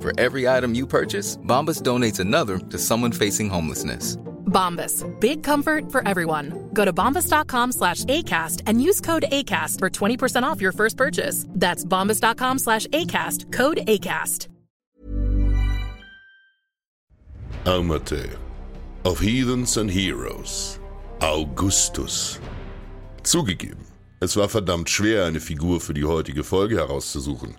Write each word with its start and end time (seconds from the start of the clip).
For 0.00 0.18
every 0.18 0.48
item 0.48 0.74
you 0.74 0.86
purchase, 0.86 1.36
Bombas 1.46 1.82
donates 1.82 2.20
another 2.20 2.58
to 2.58 2.78
someone 2.78 3.12
facing 3.12 3.48
homelessness. 3.50 4.16
Bombas. 4.50 5.04
Big 5.20 5.42
comfort 5.42 5.90
for 5.92 6.06
everyone. 6.06 6.68
Go 6.74 6.84
to 6.84 6.92
bombas.com 6.92 7.72
slash 7.72 8.04
ACAST 8.04 8.62
and 8.66 8.82
use 8.82 9.00
code 9.00 9.24
ACAST 9.30 9.78
for 9.78 9.88
20% 9.88 10.42
off 10.42 10.60
your 10.60 10.72
first 10.72 10.96
purchase. 10.96 11.46
That's 11.50 11.84
bombas.com 11.84 12.58
slash 12.58 12.86
ACAST. 12.88 13.52
Code 13.52 13.80
ACAST. 13.86 14.48
Amate 17.66 18.30
of 19.04 19.20
Heathens 19.20 19.76
and 19.76 19.90
Heroes. 19.90 20.80
Augustus. 21.20 22.40
Zugegeben, 23.22 23.84
es 24.20 24.34
war 24.36 24.48
verdammt 24.48 24.88
schwer, 24.88 25.26
eine 25.26 25.40
Figur 25.40 25.80
für 25.80 25.92
die 25.92 26.06
heutige 26.06 26.42
Folge 26.42 26.76
herauszusuchen. 26.76 27.54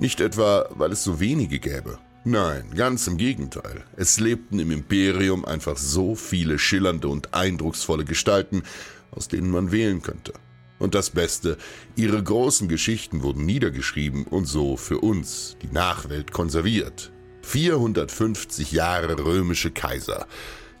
Nicht 0.00 0.22
etwa, 0.22 0.66
weil 0.70 0.92
es 0.92 1.04
so 1.04 1.20
wenige 1.20 1.58
gäbe. 1.58 1.98
Nein, 2.24 2.70
ganz 2.74 3.06
im 3.06 3.18
Gegenteil. 3.18 3.84
Es 3.96 4.18
lebten 4.18 4.58
im 4.58 4.70
Imperium 4.70 5.44
einfach 5.44 5.76
so 5.76 6.14
viele 6.14 6.58
schillernde 6.58 7.06
und 7.08 7.34
eindrucksvolle 7.34 8.06
Gestalten, 8.06 8.62
aus 9.10 9.28
denen 9.28 9.50
man 9.50 9.72
wählen 9.72 10.00
könnte. 10.00 10.32
Und 10.78 10.94
das 10.94 11.10
Beste, 11.10 11.58
ihre 11.96 12.22
großen 12.22 12.66
Geschichten 12.66 13.22
wurden 13.22 13.44
niedergeschrieben 13.44 14.24
und 14.24 14.46
so 14.46 14.78
für 14.78 15.00
uns, 15.00 15.58
die 15.60 15.68
Nachwelt, 15.70 16.32
konserviert. 16.32 17.12
450 17.42 18.72
Jahre 18.72 19.22
römische 19.22 19.70
Kaiser, 19.70 20.26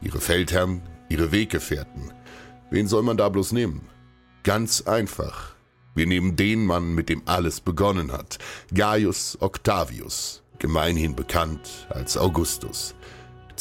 ihre 0.00 0.22
Feldherren, 0.22 0.80
ihre 1.10 1.30
Weggefährten. 1.30 2.10
Wen 2.70 2.88
soll 2.88 3.02
man 3.02 3.18
da 3.18 3.28
bloß 3.28 3.52
nehmen? 3.52 3.86
Ganz 4.44 4.80
einfach. 4.80 5.56
Wir 5.94 6.06
nehmen 6.06 6.36
den 6.36 6.66
Mann, 6.66 6.94
mit 6.94 7.08
dem 7.08 7.22
alles 7.26 7.60
begonnen 7.60 8.12
hat, 8.12 8.38
Gaius 8.72 9.36
Octavius, 9.40 10.42
gemeinhin 10.58 11.16
bekannt 11.16 11.86
als 11.90 12.16
Augustus. 12.16 12.94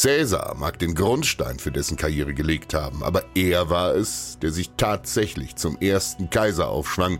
Caesar 0.02 0.56
mag 0.56 0.80
den 0.80 0.96
Grundstein 0.96 1.60
für 1.60 1.72
dessen 1.72 1.98
Karriere 1.98 2.34
gelegt 2.34 2.74
haben, 2.74 3.04
aber 3.04 3.24
er 3.36 3.70
war 3.70 3.96
es, 3.96 4.38
der 4.42 4.52
sich 4.52 4.70
tatsächlich 4.78 5.56
zum 5.58 5.78
ersten 5.78 6.30
Kaiser 6.30 6.70
aufschwang 6.70 7.20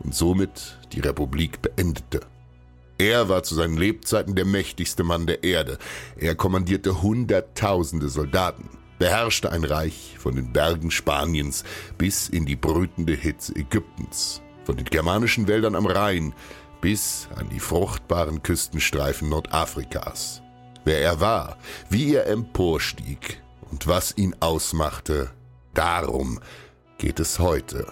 und 0.00 0.14
somit 0.14 0.78
die 0.92 1.00
Republik 1.00 1.62
beendete. 1.62 2.20
Er 2.98 3.28
war 3.28 3.44
zu 3.44 3.54
seinen 3.54 3.76
Lebzeiten 3.76 4.34
der 4.34 4.44
mächtigste 4.44 5.04
Mann 5.04 5.26
der 5.26 5.44
Erde. 5.44 5.78
Er 6.18 6.34
kommandierte 6.34 7.00
Hunderttausende 7.00 8.08
Soldaten, 8.08 8.68
beherrschte 8.98 9.52
ein 9.52 9.64
Reich 9.64 10.16
von 10.18 10.34
den 10.34 10.52
Bergen 10.52 10.90
Spaniens 10.90 11.64
bis 11.96 12.28
in 12.28 12.44
die 12.44 12.56
brütende 12.56 13.14
Hitze 13.14 13.54
Ägyptens, 13.54 14.42
von 14.68 14.76
den 14.76 14.84
germanischen 14.84 15.48
Wäldern 15.48 15.74
am 15.74 15.86
Rhein 15.86 16.34
bis 16.82 17.26
an 17.34 17.48
die 17.48 17.58
fruchtbaren 17.58 18.42
Küstenstreifen 18.42 19.30
Nordafrikas. 19.30 20.42
Wer 20.84 21.00
er 21.00 21.20
war, 21.20 21.56
wie 21.88 22.14
er 22.14 22.26
emporstieg 22.26 23.40
und 23.70 23.86
was 23.86 24.14
ihn 24.18 24.36
ausmachte, 24.40 25.30
darum 25.72 26.38
geht 26.98 27.18
es 27.18 27.38
heute. 27.38 27.90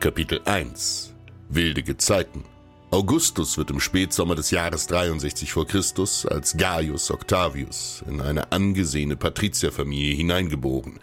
Kapitel 0.00 0.40
1 0.46 1.14
Wilde 1.48 1.84
Gezeiten 1.84 2.42
Augustus 2.90 3.56
wird 3.56 3.70
im 3.70 3.78
Spätsommer 3.78 4.34
des 4.34 4.50
Jahres 4.50 4.88
63 4.88 5.52
vor 5.52 5.64
Christus 5.64 6.26
als 6.26 6.56
Gaius 6.56 7.12
Octavius 7.12 8.02
in 8.08 8.20
eine 8.20 8.50
angesehene 8.50 9.14
Patrizierfamilie 9.14 10.16
hineingeboren. 10.16 10.98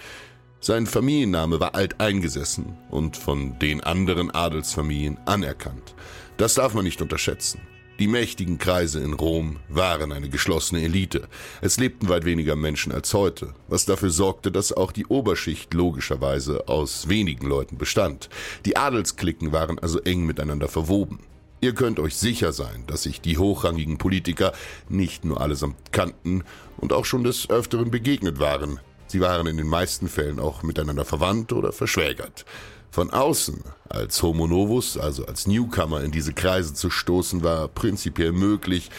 Sein 0.60 0.88
Familienname 0.88 1.60
war 1.60 1.76
alteingesessen 1.76 2.78
und 2.90 3.16
von 3.16 3.60
den 3.60 3.82
anderen 3.82 4.32
Adelsfamilien 4.32 5.20
anerkannt. 5.26 5.94
Das 6.38 6.56
darf 6.56 6.74
man 6.74 6.84
nicht 6.84 7.02
unterschätzen. 7.02 7.62
Die 8.00 8.08
mächtigen 8.08 8.60
Kreise 8.60 9.00
in 9.00 9.14
Rom 9.14 9.58
waren 9.70 10.12
eine 10.12 10.30
geschlossene 10.30 10.84
Elite. 10.84 11.28
Es 11.62 11.78
lebten 11.78 12.10
weit 12.10 12.26
weniger 12.26 12.56
Menschen 12.56 12.92
als 12.92 13.14
heute, 13.14 13.54
was 13.68 13.86
dafür 13.86 14.12
sorgte, 14.12 14.52
dass 14.52 14.72
auch 14.72 14.92
die 14.92 15.08
Oberschicht 15.08 15.74
logischerweise 15.74 16.68
aus 16.68 17.08
wenigen 17.08 17.48
Leuten 17.48 17.78
bestand. 17.78 18.30
Die 18.66 18.78
Adelsklicken 18.78 19.52
waren 19.52 19.80
also 19.80 20.00
eng 20.02 20.26
miteinander 20.26 20.68
verwoben. 20.68 21.20
Ihr 21.60 21.74
könnt 21.74 22.00
euch 22.00 22.16
sicher 22.16 22.52
sein, 22.52 22.84
dass 22.86 23.04
sich 23.04 23.20
die 23.20 23.40
hochrangigen 23.40 23.98
Politiker 23.98 24.54
nicht 24.90 25.26
nur 25.26 25.42
allesamt 25.42 25.92
kannten 25.92 26.44
und 26.78 26.94
auch 26.94 27.06
schon 27.06 27.24
des 27.24 27.50
Öfteren 27.50 27.90
begegnet 27.90 28.40
waren. 28.40 28.80
Sie 29.08 29.22
waren 29.22 29.48
in 29.48 29.58
den 29.58 29.68
meisten 29.68 30.10
Fällen 30.10 30.40
auch 30.40 30.64
miteinander 30.64 31.06
verwandt 31.06 31.54
oder 31.54 31.72
verschwägert. 31.72 32.46
Von 32.92 33.12
außen, 33.12 33.64
als 33.90 34.22
Homo 34.24 34.48
novus, 34.48 34.98
also 34.98 35.26
als 35.26 35.48
Newcomer 35.48 36.04
in 36.04 36.12
diese 36.12 36.34
Kreise 36.34 36.74
zu 36.74 36.90
stoßen, 36.90 37.44
war 37.44 37.68
prinzipiell 37.68 38.32
möglich, 38.32 38.90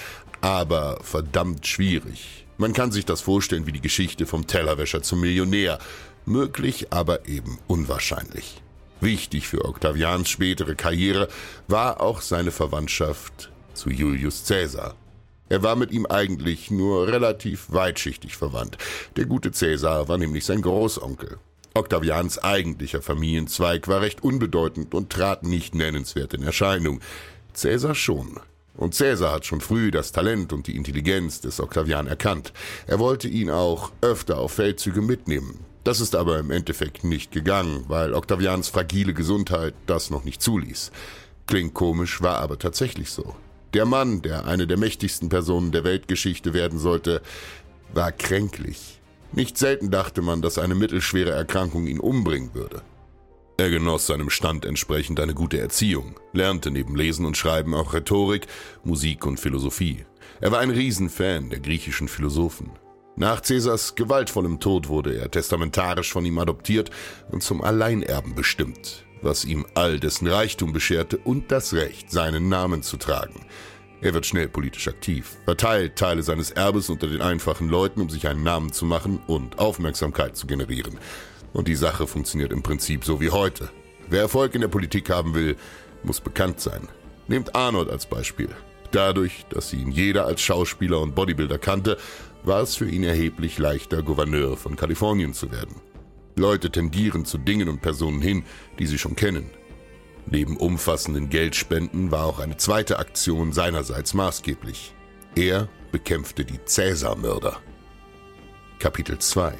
aber 0.40 0.98
verdammt 1.02 1.66
schwierig. 1.66 2.46
Man 2.58 2.72
kann 2.72 2.92
sich 2.92 3.04
das 3.04 3.20
vorstellen 3.20 3.66
wie 3.66 3.72
die 3.72 3.80
Geschichte 3.80 4.26
vom 4.26 4.46
Tellerwäscher 4.46 5.02
zum 5.02 5.20
Millionär. 5.20 5.78
Möglich, 6.26 6.92
aber 6.92 7.26
eben 7.26 7.58
unwahrscheinlich. 7.66 8.60
Wichtig 9.00 9.46
für 9.46 9.64
Octavians 9.64 10.28
spätere 10.28 10.74
Karriere 10.74 11.28
war 11.68 12.00
auch 12.00 12.20
seine 12.20 12.50
Verwandtschaft 12.50 13.50
zu 13.74 13.90
Julius 13.90 14.44
Caesar. 14.46 14.94
Er 15.48 15.62
war 15.62 15.76
mit 15.76 15.90
ihm 15.92 16.06
eigentlich 16.06 16.70
nur 16.70 17.08
relativ 17.08 17.66
weitschichtig 17.72 18.36
verwandt. 18.36 18.78
Der 19.16 19.26
gute 19.26 19.50
Caesar 19.50 20.08
war 20.08 20.18
nämlich 20.18 20.44
sein 20.44 20.62
Großonkel. 20.62 21.38
Octavians 21.74 22.38
eigentlicher 22.38 23.02
Familienzweig 23.02 23.88
war 23.88 24.00
recht 24.00 24.22
unbedeutend 24.22 24.94
und 24.94 25.10
trat 25.10 25.44
nicht 25.44 25.74
nennenswert 25.74 26.34
in 26.34 26.42
Erscheinung. 26.42 27.00
Caesar 27.54 27.94
schon. 27.94 28.40
Und 28.76 28.96
Caesar 28.96 29.32
hat 29.32 29.44
schon 29.44 29.60
früh 29.60 29.90
das 29.90 30.12
Talent 30.12 30.52
und 30.52 30.66
die 30.66 30.76
Intelligenz 30.76 31.40
des 31.40 31.60
Octavian 31.60 32.06
erkannt. 32.06 32.52
Er 32.86 32.98
wollte 32.98 33.28
ihn 33.28 33.50
auch 33.50 33.90
öfter 34.00 34.38
auf 34.38 34.52
Feldzüge 34.52 35.02
mitnehmen. 35.02 35.64
Das 35.82 36.00
ist 36.00 36.14
aber 36.14 36.38
im 36.38 36.50
Endeffekt 36.50 37.02
nicht 37.02 37.32
gegangen, 37.32 37.84
weil 37.88 38.12
Octavians 38.12 38.68
fragile 38.68 39.14
Gesundheit 39.14 39.74
das 39.86 40.10
noch 40.10 40.24
nicht 40.24 40.42
zuließ. 40.42 40.92
Klingt 41.46 41.74
komisch, 41.74 42.20
war 42.22 42.38
aber 42.38 42.58
tatsächlich 42.58 43.10
so. 43.10 43.34
Der 43.74 43.84
Mann, 43.84 44.22
der 44.22 44.46
eine 44.46 44.66
der 44.66 44.78
mächtigsten 44.78 45.28
Personen 45.28 45.72
der 45.72 45.84
Weltgeschichte 45.84 46.54
werden 46.54 46.78
sollte, 46.78 47.20
war 47.92 48.12
kränklich. 48.12 49.00
Nicht 49.32 49.58
selten 49.58 49.90
dachte 49.90 50.22
man, 50.22 50.40
dass 50.40 50.58
eine 50.58 50.74
mittelschwere 50.74 51.30
Erkrankung 51.30 51.86
ihn 51.86 52.00
umbringen 52.00 52.54
würde. 52.54 52.82
Er 53.58 53.70
genoss 53.70 54.06
seinem 54.06 54.30
Stand 54.30 54.64
entsprechend 54.64 55.20
eine 55.20 55.34
gute 55.34 55.58
Erziehung, 55.58 56.18
lernte 56.32 56.70
neben 56.70 56.94
Lesen 56.96 57.26
und 57.26 57.36
Schreiben 57.36 57.74
auch 57.74 57.92
Rhetorik, 57.92 58.46
Musik 58.84 59.26
und 59.26 59.40
Philosophie. 59.40 60.06
Er 60.40 60.52
war 60.52 60.60
ein 60.60 60.70
Riesenfan 60.70 61.50
der 61.50 61.60
griechischen 61.60 62.08
Philosophen. 62.08 62.70
Nach 63.16 63.42
Cäsars 63.42 63.96
gewaltvollem 63.96 64.60
Tod 64.60 64.88
wurde 64.88 65.16
er 65.16 65.28
testamentarisch 65.28 66.12
von 66.12 66.24
ihm 66.24 66.38
adoptiert 66.38 66.90
und 67.32 67.42
zum 67.42 67.60
Alleinerben 67.60 68.36
bestimmt, 68.36 69.04
was 69.22 69.44
ihm 69.44 69.66
all 69.74 69.98
dessen 69.98 70.26
Reichtum 70.26 70.72
bescherte 70.72 71.18
und 71.18 71.50
das 71.50 71.74
Recht, 71.74 72.10
seinen 72.10 72.48
Namen 72.48 72.82
zu 72.82 72.96
tragen. 72.96 73.46
Er 74.00 74.14
wird 74.14 74.26
schnell 74.26 74.48
politisch 74.48 74.86
aktiv, 74.86 75.36
verteilt 75.44 75.96
Teile 75.96 76.22
seines 76.22 76.52
Erbes 76.52 76.88
unter 76.88 77.08
den 77.08 77.20
einfachen 77.20 77.68
Leuten, 77.68 78.00
um 78.00 78.10
sich 78.10 78.28
einen 78.28 78.44
Namen 78.44 78.72
zu 78.72 78.84
machen 78.84 79.20
und 79.26 79.58
Aufmerksamkeit 79.58 80.36
zu 80.36 80.46
generieren. 80.46 80.98
Und 81.52 81.66
die 81.66 81.74
Sache 81.74 82.06
funktioniert 82.06 82.52
im 82.52 82.62
Prinzip 82.62 83.04
so 83.04 83.20
wie 83.20 83.30
heute. 83.30 83.70
Wer 84.08 84.22
Erfolg 84.22 84.54
in 84.54 84.60
der 84.60 84.68
Politik 84.68 85.10
haben 85.10 85.34
will, 85.34 85.56
muss 86.04 86.20
bekannt 86.20 86.60
sein. 86.60 86.88
Nehmt 87.26 87.56
Arnold 87.56 87.90
als 87.90 88.06
Beispiel. 88.06 88.48
Dadurch, 88.92 89.44
dass 89.50 89.72
ihn 89.72 89.90
jeder 89.90 90.26
als 90.26 90.40
Schauspieler 90.40 91.00
und 91.00 91.14
Bodybuilder 91.14 91.58
kannte, 91.58 91.98
war 92.44 92.62
es 92.62 92.76
für 92.76 92.88
ihn 92.88 93.02
erheblich 93.02 93.58
leichter, 93.58 94.02
Gouverneur 94.02 94.56
von 94.56 94.76
Kalifornien 94.76 95.34
zu 95.34 95.50
werden. 95.50 95.74
Leute 96.38 96.70
tendieren 96.70 97.24
zu 97.24 97.38
Dingen 97.38 97.68
und 97.68 97.82
Personen 97.82 98.22
hin, 98.22 98.44
die 98.78 98.86
sie 98.86 98.98
schon 98.98 99.16
kennen. 99.16 99.50
Neben 100.26 100.56
umfassenden 100.56 101.30
Geldspenden 101.30 102.10
war 102.10 102.24
auch 102.24 102.38
eine 102.38 102.56
zweite 102.56 102.98
Aktion 102.98 103.52
seinerseits 103.52 104.14
maßgeblich. 104.14 104.94
Er 105.34 105.68
bekämpfte 105.92 106.44
die 106.44 106.64
Cäsar-Mörder. 106.64 107.58
Kapitel 108.78 109.18
2 109.18 109.54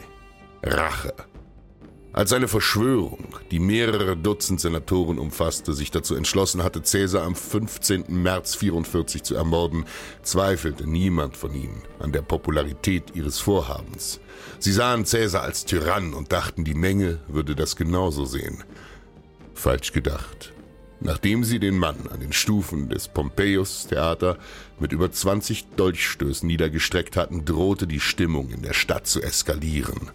Rache 0.62 1.14
als 2.18 2.32
eine 2.32 2.48
Verschwörung, 2.48 3.28
die 3.52 3.60
mehrere 3.60 4.16
Dutzend 4.16 4.60
Senatoren 4.60 5.20
umfasste, 5.20 5.72
sich 5.72 5.92
dazu 5.92 6.16
entschlossen 6.16 6.64
hatte, 6.64 6.80
Caesar 6.80 7.22
am 7.22 7.36
15. 7.36 8.06
März 8.08 8.56
44 8.56 9.22
zu 9.22 9.36
ermorden, 9.36 9.84
zweifelte 10.24 10.84
niemand 10.88 11.36
von 11.36 11.54
ihnen 11.54 11.80
an 12.00 12.10
der 12.10 12.22
Popularität 12.22 13.14
ihres 13.14 13.38
Vorhabens. 13.38 14.18
Sie 14.58 14.72
sahen 14.72 15.04
Caesar 15.04 15.44
als 15.44 15.64
Tyrann 15.64 16.12
und 16.12 16.32
dachten, 16.32 16.64
die 16.64 16.74
Menge 16.74 17.20
würde 17.28 17.54
das 17.54 17.76
genauso 17.76 18.24
sehen. 18.24 18.64
Falsch 19.54 19.92
gedacht. 19.92 20.52
Nachdem 20.98 21.44
sie 21.44 21.60
den 21.60 21.78
Mann 21.78 22.08
an 22.12 22.18
den 22.18 22.32
Stufen 22.32 22.88
des 22.88 23.06
Pompeius-Theater 23.06 24.38
mit 24.80 24.90
über 24.90 25.12
20 25.12 25.76
Dolchstößen 25.76 26.48
niedergestreckt 26.48 27.16
hatten, 27.16 27.44
drohte 27.44 27.86
die 27.86 28.00
Stimmung 28.00 28.50
in 28.50 28.62
der 28.62 28.74
Stadt 28.74 29.06
zu 29.06 29.22
eskalieren. 29.22 30.10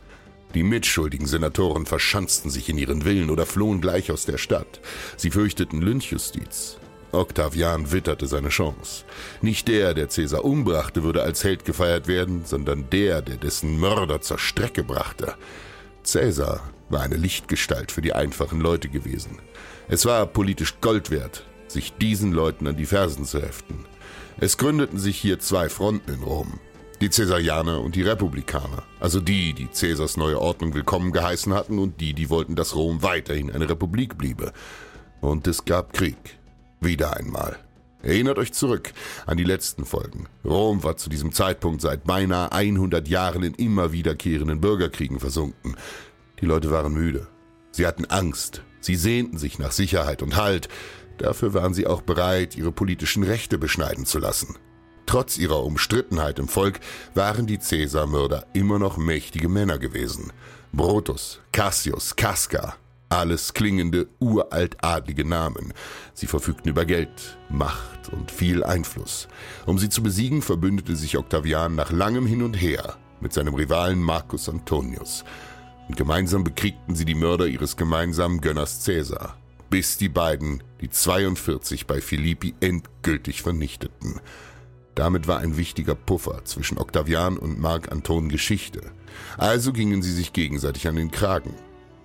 Die 0.53 0.63
mitschuldigen 0.63 1.25
Senatoren 1.25 1.85
verschanzten 1.85 2.51
sich 2.51 2.69
in 2.69 2.77
ihren 2.77 3.01
Villen 3.01 3.29
oder 3.29 3.45
flohen 3.45 3.81
gleich 3.81 4.11
aus 4.11 4.25
der 4.25 4.37
Stadt. 4.37 4.81
Sie 5.17 5.31
fürchteten 5.31 5.81
Lynchjustiz. 5.81 6.77
Octavian 7.11 7.91
witterte 7.91 8.27
seine 8.27 8.49
Chance. 8.49 9.05
Nicht 9.41 9.67
der, 9.67 9.93
der 9.93 10.09
Cäsar 10.09 10.43
umbrachte, 10.43 11.03
würde 11.03 11.21
als 11.21 11.43
Held 11.43 11.65
gefeiert 11.65 12.07
werden, 12.07 12.43
sondern 12.45 12.89
der, 12.91 13.21
der 13.21 13.37
dessen 13.37 13.79
Mörder 13.79 14.21
zur 14.21 14.39
Strecke 14.39 14.83
brachte. 14.83 15.35
Cäsar 16.03 16.61
war 16.89 17.01
eine 17.01 17.17
Lichtgestalt 17.17 17.91
für 17.91 18.01
die 18.01 18.13
einfachen 18.13 18.59
Leute 18.59 18.89
gewesen. 18.89 19.39
Es 19.87 20.05
war 20.05 20.25
politisch 20.25 20.75
Gold 20.81 21.11
wert, 21.11 21.45
sich 21.67 21.93
diesen 21.93 22.31
Leuten 22.33 22.67
an 22.67 22.77
die 22.77 22.85
Fersen 22.85 23.25
zu 23.25 23.41
heften. 23.41 23.85
Es 24.39 24.57
gründeten 24.57 24.99
sich 24.99 25.17
hier 25.17 25.39
zwei 25.39 25.69
Fronten 25.69 26.11
in 26.11 26.23
Rom. 26.23 26.59
Die 27.03 27.09
Cäsarianer 27.09 27.81
und 27.81 27.95
die 27.95 28.01
Republikaner, 28.01 28.83
also 29.01 29.19
die, 29.19 29.51
die 29.51 29.69
Cäsars 29.69 30.15
neue 30.15 30.39
Ordnung 30.39 30.73
willkommen 30.73 31.11
geheißen 31.11 31.53
hatten 31.53 31.77
und 31.77 31.99
die, 31.99 32.13
die 32.13 32.29
wollten, 32.29 32.55
dass 32.55 32.77
Rom 32.77 33.03
weiterhin 33.03 33.51
eine 33.51 33.69
Republik 33.69 34.17
bliebe. 34.17 34.53
Und 35.19 35.45
es 35.45 35.65
gab 35.65 35.91
Krieg. 35.91 36.39
Wieder 36.79 37.17
einmal. 37.17 37.57
Erinnert 38.01 38.37
euch 38.37 38.53
zurück 38.53 38.93
an 39.25 39.35
die 39.35 39.43
letzten 39.43 39.83
Folgen. 39.83 40.27
Rom 40.45 40.85
war 40.85 40.95
zu 40.95 41.09
diesem 41.09 41.33
Zeitpunkt 41.33 41.81
seit 41.81 42.05
beinahe 42.05 42.53
100 42.53 43.05
Jahren 43.09 43.43
in 43.43 43.53
immer 43.55 43.91
wiederkehrenden 43.91 44.61
Bürgerkriegen 44.61 45.19
versunken. 45.19 45.75
Die 46.39 46.45
Leute 46.45 46.71
waren 46.71 46.93
müde. 46.93 47.27
Sie 47.71 47.85
hatten 47.85 48.05
Angst. 48.05 48.61
Sie 48.79 48.95
sehnten 48.95 49.37
sich 49.37 49.59
nach 49.59 49.73
Sicherheit 49.73 50.21
und 50.21 50.37
Halt. 50.37 50.69
Dafür 51.17 51.53
waren 51.53 51.73
sie 51.73 51.85
auch 51.85 52.01
bereit, 52.01 52.55
ihre 52.55 52.71
politischen 52.71 53.23
Rechte 53.23 53.57
beschneiden 53.57 54.05
zu 54.05 54.19
lassen. 54.19 54.55
Trotz 55.05 55.37
ihrer 55.37 55.63
Umstrittenheit 55.63 56.39
im 56.39 56.47
Volk 56.47 56.79
waren 57.13 57.45
die 57.45 57.59
Cäsar-Mörder 57.59 58.45
immer 58.53 58.79
noch 58.79 58.97
mächtige 58.97 59.49
Männer 59.49 59.77
gewesen. 59.77 60.31
Brutus, 60.71 61.39
Cassius, 61.51 62.15
Casca, 62.15 62.75
alles 63.09 63.53
klingende, 63.53 64.07
uraltadlige 64.19 65.23
Namen. 65.23 65.73
Sie 66.15 66.25
verfügten 66.25 66.71
über 66.71 66.85
Geld, 66.85 67.37
Macht 67.49 68.09
und 68.11 68.31
viel 68.31 68.63
Einfluss. 68.63 69.27
Um 69.67 69.77
sie 69.77 69.89
zu 69.89 70.01
besiegen, 70.01 70.41
verbündete 70.41 70.95
sich 70.95 71.17
Octavian 71.17 71.75
nach 71.75 71.91
langem 71.91 72.25
Hin 72.25 72.41
und 72.41 72.55
Her 72.55 72.97
mit 73.21 73.31
seinem 73.33 73.53
Rivalen 73.53 73.99
Marcus 73.99 74.49
Antonius. 74.49 75.23
Und 75.87 75.97
gemeinsam 75.97 76.43
bekriegten 76.43 76.95
sie 76.95 77.05
die 77.05 77.13
Mörder 77.13 77.45
ihres 77.45 77.77
gemeinsamen 77.77 78.41
Gönners 78.41 78.83
Caesar, 78.83 79.37
bis 79.69 79.97
die 79.97 80.09
beiden 80.09 80.63
die 80.81 80.89
42 80.89 81.85
bei 81.85 82.01
Philippi 82.01 82.55
endgültig 82.61 83.43
vernichteten. 83.43 84.21
Damit 84.95 85.27
war 85.27 85.39
ein 85.39 85.57
wichtiger 85.57 85.95
Puffer 85.95 86.45
zwischen 86.45 86.77
Octavian 86.77 87.37
und 87.37 87.59
Marc 87.59 87.91
Anton 87.91 88.29
Geschichte. 88.29 88.91
Also 89.37 89.73
gingen 89.73 90.01
sie 90.01 90.11
sich 90.11 90.33
gegenseitig 90.33 90.87
an 90.87 90.95
den 90.95 91.11
Kragen. 91.11 91.53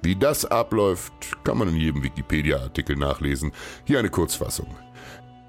Wie 0.02 0.16
das 0.16 0.44
abläuft, 0.44 1.12
kann 1.44 1.58
man 1.58 1.68
in 1.68 1.76
jedem 1.76 2.02
Wikipedia-Artikel 2.02 2.96
nachlesen. 2.96 3.52
Hier 3.84 3.98
eine 3.98 4.10
Kurzfassung. 4.10 4.74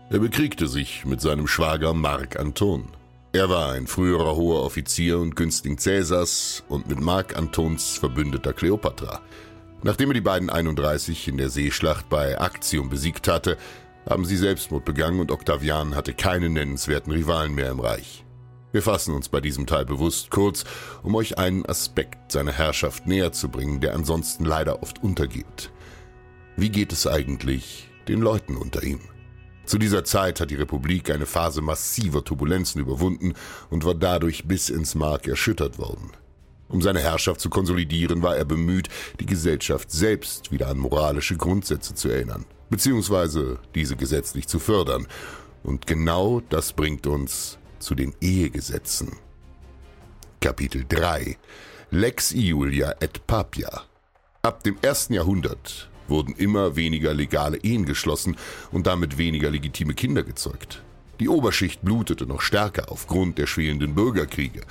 Er 0.10 0.20
bekriegte 0.20 0.68
sich 0.68 1.06
mit 1.06 1.22
seinem 1.22 1.48
Schwager 1.48 1.94
Marc 1.94 2.40
Anton. 2.40 2.86
Er 3.32 3.48
war 3.48 3.74
ein 3.74 3.86
früherer 3.86 4.36
hoher 4.36 4.64
Offizier 4.64 5.20
und 5.20 5.36
Günstling 5.36 5.78
Cäsars 5.78 6.64
und 6.68 6.90
mit 6.90 7.00
Marc 7.00 7.38
Antons 7.38 7.98
Verbündeter 8.00 8.54
Kleopatra. 8.54 9.22
Nachdem 9.84 10.10
er 10.10 10.16
die 10.16 10.22
beiden 10.22 10.50
31 10.50 11.28
in 11.28 11.38
der 11.38 11.50
Seeschlacht 11.50 12.10
bei 12.10 12.34
Actium 12.34 12.90
besiegt 12.90 13.28
hatte, 13.28 13.58
haben 14.08 14.26
sie 14.26 14.38
Selbstmord 14.38 14.86
begangen 14.86 15.20
und 15.20 15.32
Octavian 15.32 15.96
hatte 15.96 16.14
keine 16.14 16.50
nennenswerten 16.50 17.12
Rivalen 17.12 17.54
mehr 17.54 17.72
im 17.72 17.80
Reich. 17.80 18.26
Wir 18.72 18.84
fassen 18.84 19.16
uns 19.16 19.30
bei 19.30 19.42
diesem 19.42 19.66
Teil 19.66 19.86
bewusst 19.86 20.30
kurz, 20.30 20.64
um 21.02 21.16
euch 21.16 21.40
einen 21.40 21.66
Aspekt 21.66 22.32
seiner 22.32 22.52
Herrschaft 22.52 23.08
näher 23.08 23.32
zu 23.32 23.50
bringen, 23.50 23.80
der 23.80 23.96
ansonsten 23.96 24.46
leider 24.46 24.84
oft 24.84 25.04
untergeht. 25.04 25.72
Wie 26.56 26.70
geht 26.70 26.92
es 26.92 27.08
eigentlich 27.08 27.90
den 28.08 28.22
Leuten 28.22 28.56
unter 28.58 28.84
ihm? 28.84 29.00
Zu 29.66 29.78
dieser 29.78 30.04
Zeit 30.04 30.40
hat 30.40 30.52
die 30.52 30.56
Republik 30.56 31.10
eine 31.10 31.26
Phase 31.26 31.62
massiver 31.62 32.24
Turbulenzen 32.24 32.82
überwunden 32.82 33.34
und 33.70 33.86
war 33.86 33.96
dadurch 33.96 34.48
bis 34.48 34.70
ins 34.70 34.94
Mark 34.94 35.28
erschüttert 35.28 35.80
worden. 35.80 36.12
Um 36.68 36.82
seine 36.82 37.00
Herrschaft 37.00 37.42
zu 37.42 37.50
konsolidieren, 37.50 38.22
war 38.22 38.38
er 38.38 38.46
bemüht, 38.46 38.90
die 39.20 39.26
Gesellschaft 39.26 39.90
selbst 39.92 40.52
wieder 40.52 40.68
an 40.68 40.78
moralische 40.78 41.38
Grundsätze 41.38 41.96
zu 41.96 42.10
erinnern 42.10 42.46
beziehungsweise 42.70 43.60
diese 43.76 43.96
gesetzlich 43.96 44.48
zu 44.48 44.60
fördern. 44.60 45.08
Und 45.64 45.88
genau 45.88 46.42
das 46.50 46.74
bringt 46.74 47.08
uns 47.08 47.58
zu 47.80 47.96
den 47.96 48.14
Ehegesetzen. 48.22 49.18
Kapitel 50.42 50.86
3 50.88 51.38
Lex 51.92 52.32
Iulia 52.32 52.96
et 53.00 53.26
Papia 53.28 53.84
Ab 54.42 54.64
dem 54.64 54.78
ersten 54.82 55.14
Jahrhundert 55.14 55.90
wurden 56.08 56.34
immer 56.36 56.76
weniger 56.76 57.14
legale 57.14 57.58
Ehen 57.58 57.86
geschlossen 57.86 58.38
und 58.72 58.88
damit 58.88 59.18
weniger 59.18 59.50
legitime 59.50 59.94
Kinder 59.94 60.24
gezeugt. 60.24 60.84
Die 61.20 61.28
Oberschicht 61.28 61.82
blutete 61.82 62.26
noch 62.26 62.40
stärker 62.40 62.90
aufgrund 62.90 63.38
der 63.38 63.46
schwelenden 63.46 63.94
Bürgerkriege. 63.94 64.62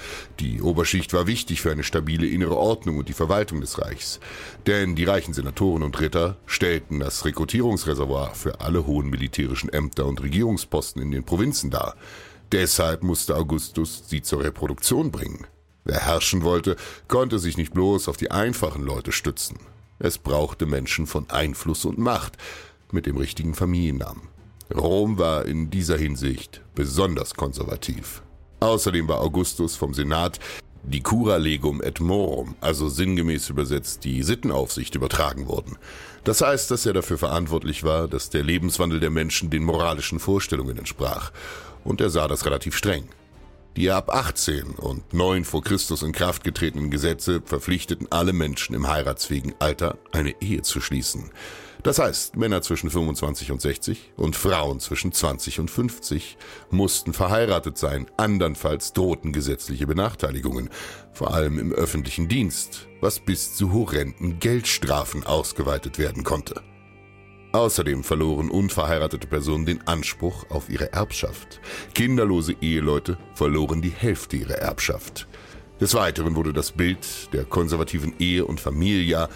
Die 0.40 0.62
Oberschicht 0.62 1.12
war 1.12 1.26
wichtig 1.26 1.60
für 1.60 1.70
eine 1.70 1.84
stabile 1.84 2.26
innere 2.26 2.56
Ordnung 2.56 2.96
und 2.96 3.10
die 3.10 3.14
Verwaltung 3.14 3.60
des 3.60 3.78
Reichs. 3.78 4.18
Denn 4.66 4.96
die 4.96 5.04
reichen 5.04 5.34
Senatoren 5.34 5.82
und 5.82 6.00
Ritter 6.00 6.38
stellten 6.46 7.00
das 7.00 7.26
Rekrutierungsreservoir 7.26 8.34
für 8.34 8.62
alle 8.62 8.86
hohen 8.86 9.10
militärischen 9.10 9.70
Ämter 9.70 10.06
und 10.06 10.22
Regierungsposten 10.22 11.02
in 11.02 11.10
den 11.10 11.24
Provinzen 11.24 11.70
dar. 11.70 11.96
Deshalb 12.50 13.02
musste 13.02 13.36
Augustus 13.36 14.04
sie 14.06 14.22
zur 14.22 14.42
Reproduktion 14.42 15.10
bringen. 15.10 15.46
Wer 15.84 16.00
herrschen 16.00 16.44
wollte, 16.44 16.76
konnte 17.08 17.38
sich 17.38 17.58
nicht 17.58 17.74
bloß 17.74 18.08
auf 18.08 18.16
die 18.16 18.30
einfachen 18.30 18.82
Leute 18.82 19.12
stützen. 19.12 19.58
Es 19.98 20.16
brauchte 20.16 20.64
Menschen 20.64 21.06
von 21.06 21.28
Einfluss 21.28 21.84
und 21.84 21.98
Macht 21.98 22.38
mit 22.90 23.04
dem 23.04 23.18
richtigen 23.18 23.54
Familiennamen. 23.54 24.37
Rom 24.74 25.18
war 25.18 25.46
in 25.46 25.70
dieser 25.70 25.96
Hinsicht 25.96 26.62
besonders 26.74 27.34
konservativ. 27.34 28.22
Außerdem 28.60 29.08
war 29.08 29.20
Augustus 29.20 29.76
vom 29.76 29.94
Senat 29.94 30.38
die 30.84 31.02
Cura 31.02 31.36
Legum 31.36 31.82
et 31.82 32.00
Morum, 32.00 32.54
also 32.60 32.88
sinngemäß 32.88 33.50
übersetzt 33.50 34.04
die 34.04 34.22
Sittenaufsicht, 34.22 34.94
übertragen 34.94 35.46
worden. 35.46 35.76
Das 36.24 36.40
heißt, 36.40 36.70
dass 36.70 36.86
er 36.86 36.92
dafür 36.92 37.18
verantwortlich 37.18 37.84
war, 37.84 38.08
dass 38.08 38.30
der 38.30 38.42
Lebenswandel 38.42 39.00
der 39.00 39.10
Menschen 39.10 39.50
den 39.50 39.64
moralischen 39.64 40.18
Vorstellungen 40.18 40.78
entsprach. 40.78 41.30
Und 41.84 42.00
er 42.00 42.10
sah 42.10 42.28
das 42.28 42.46
relativ 42.46 42.76
streng. 42.76 43.08
Die 43.76 43.90
ab 43.90 44.10
18 44.10 44.70
und 44.70 45.12
9 45.12 45.44
vor 45.44 45.62
Christus 45.62 46.02
in 46.02 46.12
Kraft 46.12 46.42
getretenen 46.42 46.90
Gesetze 46.90 47.42
verpflichteten 47.44 48.08
alle 48.10 48.32
Menschen 48.32 48.74
im 48.74 48.88
heiratsfähigen 48.88 49.54
Alter, 49.58 49.98
eine 50.12 50.34
Ehe 50.40 50.62
zu 50.62 50.80
schließen. 50.80 51.30
Das 51.82 51.98
heißt, 51.98 52.36
Männer 52.36 52.60
zwischen 52.62 52.90
25 52.90 53.52
und 53.52 53.60
60 53.60 54.12
und 54.16 54.34
Frauen 54.34 54.80
zwischen 54.80 55.12
20 55.12 55.60
und 55.60 55.70
50 55.70 56.36
mussten 56.70 57.12
verheiratet 57.12 57.78
sein, 57.78 58.06
andernfalls 58.16 58.92
drohten 58.92 59.32
gesetzliche 59.32 59.86
Benachteiligungen, 59.86 60.70
vor 61.12 61.32
allem 61.32 61.58
im 61.58 61.72
öffentlichen 61.72 62.28
Dienst, 62.28 62.88
was 63.00 63.20
bis 63.20 63.54
zu 63.54 63.72
horrenden 63.72 64.40
Geldstrafen 64.40 65.24
ausgeweitet 65.24 65.98
werden 65.98 66.24
konnte. 66.24 66.62
Außerdem 67.52 68.04
verloren 68.04 68.50
unverheiratete 68.50 69.26
Personen 69.26 69.64
den 69.64 69.86
Anspruch 69.86 70.50
auf 70.50 70.68
ihre 70.68 70.92
Erbschaft. 70.92 71.60
Kinderlose 71.94 72.54
Eheleute 72.60 73.16
verloren 73.34 73.80
die 73.80 73.90
Hälfte 73.90 74.36
ihrer 74.36 74.56
Erbschaft. 74.58 75.26
Des 75.80 75.94
Weiteren 75.94 76.34
wurde 76.34 76.52
das 76.52 76.72
Bild 76.72 77.32
der 77.32 77.44
konservativen 77.44 78.14
Ehe 78.18 78.44
und 78.44 78.60
Familia, 78.60 79.28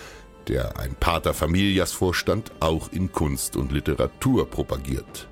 der 0.49 0.78
ein 0.78 0.94
Pater 0.94 1.34
Familias 1.34 1.92
vorstand, 1.92 2.52
auch 2.61 2.92
in 2.92 3.12
Kunst 3.12 3.56
und 3.56 3.72
Literatur 3.72 4.49
propagiert. 4.49 5.28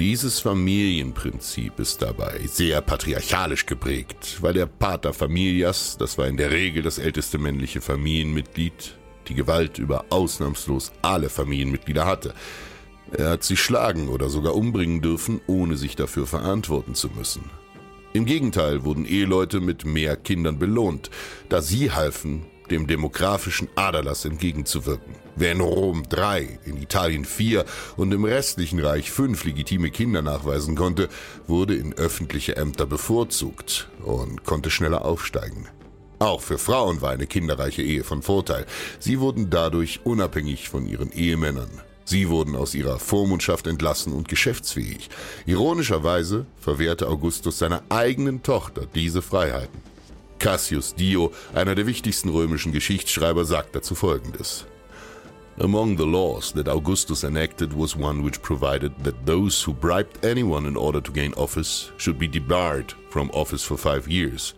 Dieses 0.00 0.40
Familienprinzip 0.40 1.78
ist 1.78 2.02
dabei 2.02 2.40
sehr 2.46 2.80
patriarchalisch 2.80 3.64
geprägt, 3.64 4.38
weil 4.40 4.52
der 4.52 4.66
Pater 4.66 5.12
Familias, 5.12 5.96
das 5.96 6.18
war 6.18 6.26
in 6.26 6.36
der 6.36 6.50
Regel 6.50 6.82
das 6.82 6.98
älteste 6.98 7.38
männliche 7.38 7.80
Familienmitglied, 7.80 8.96
die 9.28 9.34
Gewalt 9.34 9.78
über 9.78 10.06
ausnahmslos 10.10 10.92
alle 11.02 11.28
Familienmitglieder 11.28 12.06
hatte. 12.06 12.34
Er 13.12 13.30
hat 13.30 13.44
sie 13.44 13.56
schlagen 13.56 14.08
oder 14.08 14.28
sogar 14.28 14.56
umbringen 14.56 15.00
dürfen, 15.00 15.40
ohne 15.46 15.76
sich 15.76 15.94
dafür 15.94 16.26
verantworten 16.26 16.96
zu 16.96 17.10
müssen. 17.10 17.50
Im 18.14 18.26
Gegenteil 18.26 18.84
wurden 18.84 19.04
Eheleute 19.04 19.60
mit 19.60 19.84
mehr 19.84 20.16
Kindern 20.16 20.58
belohnt, 20.58 21.10
da 21.48 21.62
sie 21.62 21.92
halfen, 21.92 22.46
dem 22.70 22.86
demografischen 22.86 23.68
Aderlass 23.74 24.24
entgegenzuwirken. 24.24 25.14
Wer 25.36 25.52
in 25.52 25.60
Rom 25.60 26.04
drei, 26.08 26.58
in 26.64 26.80
Italien 26.80 27.24
vier 27.24 27.64
und 27.96 28.12
im 28.12 28.24
restlichen 28.24 28.80
Reich 28.80 29.10
fünf 29.10 29.44
legitime 29.44 29.90
Kinder 29.90 30.22
nachweisen 30.22 30.76
konnte, 30.76 31.08
wurde 31.46 31.74
in 31.74 31.94
öffentliche 31.94 32.56
Ämter 32.56 32.86
bevorzugt 32.86 33.88
und 34.02 34.44
konnte 34.44 34.70
schneller 34.70 35.04
aufsteigen. 35.04 35.68
Auch 36.20 36.40
für 36.40 36.58
Frauen 36.58 37.02
war 37.02 37.10
eine 37.10 37.26
kinderreiche 37.26 37.82
Ehe 37.82 38.04
von 38.04 38.22
Vorteil. 38.22 38.66
Sie 38.98 39.20
wurden 39.20 39.50
dadurch 39.50 40.00
unabhängig 40.04 40.68
von 40.68 40.86
ihren 40.86 41.12
Ehemännern. 41.12 41.70
Sie 42.04 42.28
wurden 42.28 42.54
aus 42.54 42.74
ihrer 42.74 42.98
Vormundschaft 42.98 43.66
entlassen 43.66 44.12
und 44.12 44.28
geschäftsfähig. 44.28 45.08
Ironischerweise 45.46 46.46
verwehrte 46.60 47.08
Augustus 47.08 47.58
seiner 47.58 47.82
eigenen 47.88 48.42
Tochter 48.42 48.86
diese 48.94 49.22
Freiheiten. 49.22 49.93
Cassius 50.38 50.94
Dio, 50.94 51.32
einer 51.54 51.74
der 51.74 51.86
wichtigsten 51.86 52.28
römischen 52.28 52.72
Geschichtsschreiber, 52.72 53.44
sagt 53.44 53.74
dazu 53.74 53.94
Folgendes. 53.94 54.66
Among 55.60 55.96
the 55.96 56.04
laws 56.04 56.52
that 56.54 56.68
Augustus 56.68 57.22
enacted 57.22 57.72
was 57.72 57.94
one 57.94 58.24
which 58.24 58.42
provided 58.42 58.92
that 59.04 59.24
those 59.24 59.62
who 59.62 59.72
bribed 59.72 60.24
anyone 60.24 60.66
in 60.66 60.76
order 60.76 61.00
to 61.00 61.12
gain 61.12 61.32
office 61.34 61.92
should 61.96 62.18
be 62.18 62.26
debarred 62.26 62.92
from 63.08 63.30
office 63.32 63.62
for 63.62 63.76
five 63.76 64.08
years. 64.08 64.54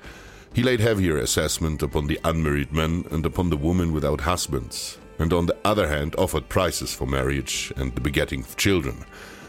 He 0.54 0.62
laid 0.62 0.80
heavier 0.80 1.18
assessment 1.18 1.82
upon 1.82 2.06
the 2.06 2.18
unmarried 2.24 2.72
men 2.72 3.04
and 3.10 3.26
upon 3.26 3.50
the 3.50 3.58
women 3.58 3.92
without 3.92 4.22
husbands, 4.22 4.96
and 5.18 5.34
on 5.34 5.44
the 5.44 5.56
other 5.66 5.86
hand 5.86 6.14
offered 6.16 6.48
prices 6.48 6.94
for 6.94 7.06
marriage 7.06 7.70
and 7.76 7.94
the 7.94 8.00
begetting 8.00 8.40
of 8.40 8.56
children. 8.56 9.04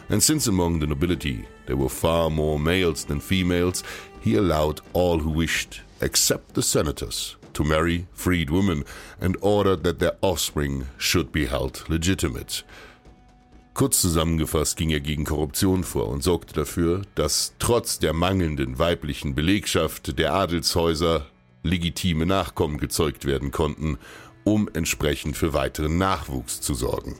And 0.10 0.22
since 0.22 0.48
among 0.48 0.80
the 0.80 0.88
nobility 0.88 1.48
there 1.66 1.78
were 1.78 1.88
far 1.88 2.30
more 2.30 2.60
males 2.60 3.06
than 3.06 3.22
females, 3.22 3.84
he 4.20 4.36
allowed 4.36 4.82
all 4.92 5.20
who 5.20 5.30
wished, 5.30 5.80
except 6.02 6.56
the 6.56 6.62
senators, 6.62 7.38
to 7.54 7.64
marry 7.64 8.08
freed 8.14 8.50
women 8.50 8.84
and 9.20 9.38
ordered 9.42 9.84
that 9.84 10.00
their 10.00 10.18
offspring 10.22 10.88
should 10.98 11.32
be 11.32 11.48
held 11.48 11.84
legitimate. 11.90 12.64
Kurz 13.74 14.02
zusammengefasst 14.02 14.76
ging 14.76 14.90
er 14.90 15.00
gegen 15.00 15.24
Korruption 15.24 15.84
vor 15.84 16.08
und 16.08 16.24
sorgte 16.24 16.54
dafür, 16.56 17.04
dass 17.14 17.54
trotz 17.60 18.00
der 18.00 18.14
mangelnden 18.14 18.80
weiblichen 18.80 19.36
Belegschaft 19.36 20.18
der 20.18 20.34
Adelshäuser 20.34 21.28
legitime 21.62 22.26
Nachkommen 22.26 22.80
gezeugt 22.80 23.26
werden 23.26 23.52
konnten, 23.52 24.00
um 24.44 24.68
entsprechend 24.74 25.38
für 25.38 25.54
weiteren 25.54 26.00
Nachwuchs 26.00 26.60
zu 26.62 26.74
sorgen. 26.74 27.20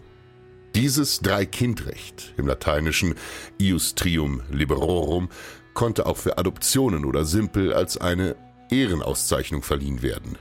Dieses 0.74 1.20
Dreikindrecht, 1.20 2.34
im 2.38 2.48
Lateinischen 2.48 3.16
ius 3.60 3.94
trium 3.96 4.42
liberorum, 4.52 5.30
konnte 5.74 6.08
auch 6.08 6.18
für 6.18 6.40
Adoptionen 6.40 7.06
oder 7.06 7.24
simpel 7.26 7.72
als 7.72 7.98
eine 7.98 8.36
Ehrenauszeichnung 8.70 9.64
verliehen 9.64 10.02
werden. 10.02 10.38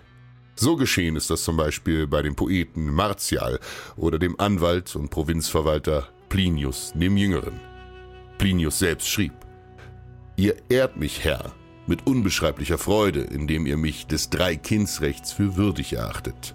So 0.55 0.77
geschehen 0.77 1.17
ist 1.17 1.29
das 1.29 1.45
zum 1.45 1.57
Beispiel 1.57 2.07
bei 2.07 2.23
dem 2.23 2.35
Poeten 2.35 2.91
Martial 2.93 3.61
oder 3.97 4.19
dem 4.19 4.41
Anwalt 4.41 4.97
und 4.97 5.11
Provinzverwalter 5.11 6.09
Plinius 6.31 6.93
dem 6.95 7.17
Jüngeren. 7.17 7.61
Plinius 8.39 8.79
selbst 8.79 9.09
schrieb, 9.09 9.33
Ihr 10.37 10.57
ehrt 10.69 10.97
mich, 10.97 11.25
Herr, 11.25 11.53
mit 11.87 12.07
unbeschreiblicher 12.07 12.79
Freude, 12.79 13.21
indem 13.21 13.67
ihr 13.67 13.77
mich 13.77 14.07
des 14.07 14.31
Dreikindsrechts 14.31 15.33
für 15.33 15.57
würdig 15.57 15.93
erachtet. 15.93 16.55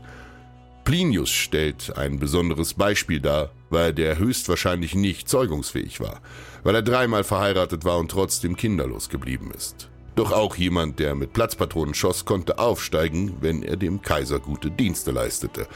Plinius 0.84 1.30
stellt 1.30 1.96
ein 1.96 2.18
besonderes 2.18 2.74
Beispiel 2.74 3.20
dar, 3.20 3.52
weil 3.70 3.94
der 3.94 4.18
höchstwahrscheinlich 4.18 4.96
nicht 4.96 5.30
zeugungsfähig 5.30 6.00
war, 6.00 6.22
weil 6.64 6.76
er 6.76 6.82
dreimal 6.82 7.24
verheiratet 7.24 7.86
war 7.86 8.00
und 8.00 8.10
trotzdem 8.10 8.56
kinderlos 8.56 9.10
geblieben 9.10 9.52
ist. 9.56 9.91
Doch 10.16 10.32
auch 10.32 10.56
jemand, 10.56 11.00
der 11.00 11.16
mit 11.16 11.34
Platzpatronen 11.34 11.94
schoss, 11.94 12.26
konnte 12.26 12.60
aufsteigen, 12.60 13.38
wenn 13.42 13.64
er 13.64 13.78
dem 13.78 14.02
Kaiser 14.02 14.40
gute 14.40 14.70
Dienste 14.70 15.12
leistete. 15.12 15.68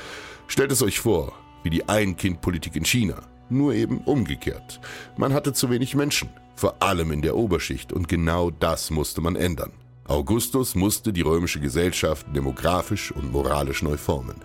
Stellt 0.48 0.72
es 0.72 0.82
euch 0.82 1.00
vor, 1.00 1.34
wie 1.64 1.70
die 1.70 1.88
Ein-Kind-Politik 1.88 2.76
in 2.76 2.86
China, 2.86 3.22
nur 3.50 3.74
eben 3.74 4.00
umgekehrt. 4.00 4.80
Man 5.18 5.34
hatte 5.34 5.54
zu 5.54 5.70
wenig 5.70 5.96
Menschen, 5.96 6.30
vor 6.56 6.82
allem 6.82 7.12
in 7.12 7.22
der 7.22 7.36
Oberschicht, 7.36 7.94
und 7.94 8.08
genau 8.08 8.52
das 8.52 8.92
musste 8.92 9.22
man 9.22 9.36
ändern. 9.36 9.72
Augustus 10.08 10.76
musste 10.76 11.12
die 11.12 11.24
römische 11.24 11.60
Gesellschaft 11.60 12.28
demografisch 12.36 13.12
und 13.12 13.32
moralisch 13.32 13.82
neu 13.82 13.98
formen. 13.98 14.36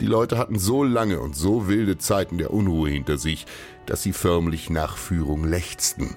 Die 0.00 0.06
Leute 0.06 0.38
hatten 0.38 0.58
so 0.58 0.82
lange 0.82 1.20
und 1.20 1.36
so 1.36 1.68
wilde 1.68 1.98
Zeiten 1.98 2.38
der 2.38 2.50
Unruhe 2.50 2.88
hinter 2.88 3.18
sich, 3.18 3.44
dass 3.84 4.02
sie 4.02 4.14
förmlich 4.14 4.70
nach 4.70 4.96
Führung 4.96 5.44
lechzten. 5.44 6.16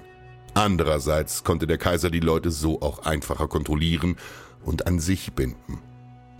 Andererseits 0.56 1.44
konnte 1.44 1.66
der 1.66 1.76
Kaiser 1.76 2.08
die 2.08 2.18
Leute 2.18 2.50
so 2.50 2.80
auch 2.80 3.00
einfacher 3.00 3.46
kontrollieren 3.46 4.16
und 4.64 4.86
an 4.86 5.00
sich 5.00 5.34
binden. 5.34 5.82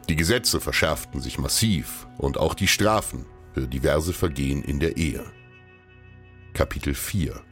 Die 0.08 0.16
Gesetze 0.16 0.58
verschärften 0.58 1.20
sich 1.20 1.38
massiv 1.38 2.06
und 2.16 2.38
auch 2.38 2.54
die 2.54 2.66
Strafen 2.66 3.26
für 3.52 3.68
diverse 3.68 4.14
Vergehen 4.14 4.64
in 4.64 4.80
der 4.80 4.96
Ehe. 4.96 5.22
Kapitel 6.54 6.94
4 6.94 7.42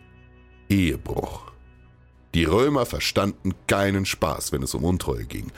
Ehebruch 0.70 1.52
Die 2.32 2.44
Römer 2.44 2.86
verstanden 2.86 3.52
keinen 3.66 4.06
Spaß, 4.06 4.52
wenn 4.52 4.62
es 4.62 4.74
um 4.74 4.84
Untreue 4.84 5.26
ging. 5.26 5.52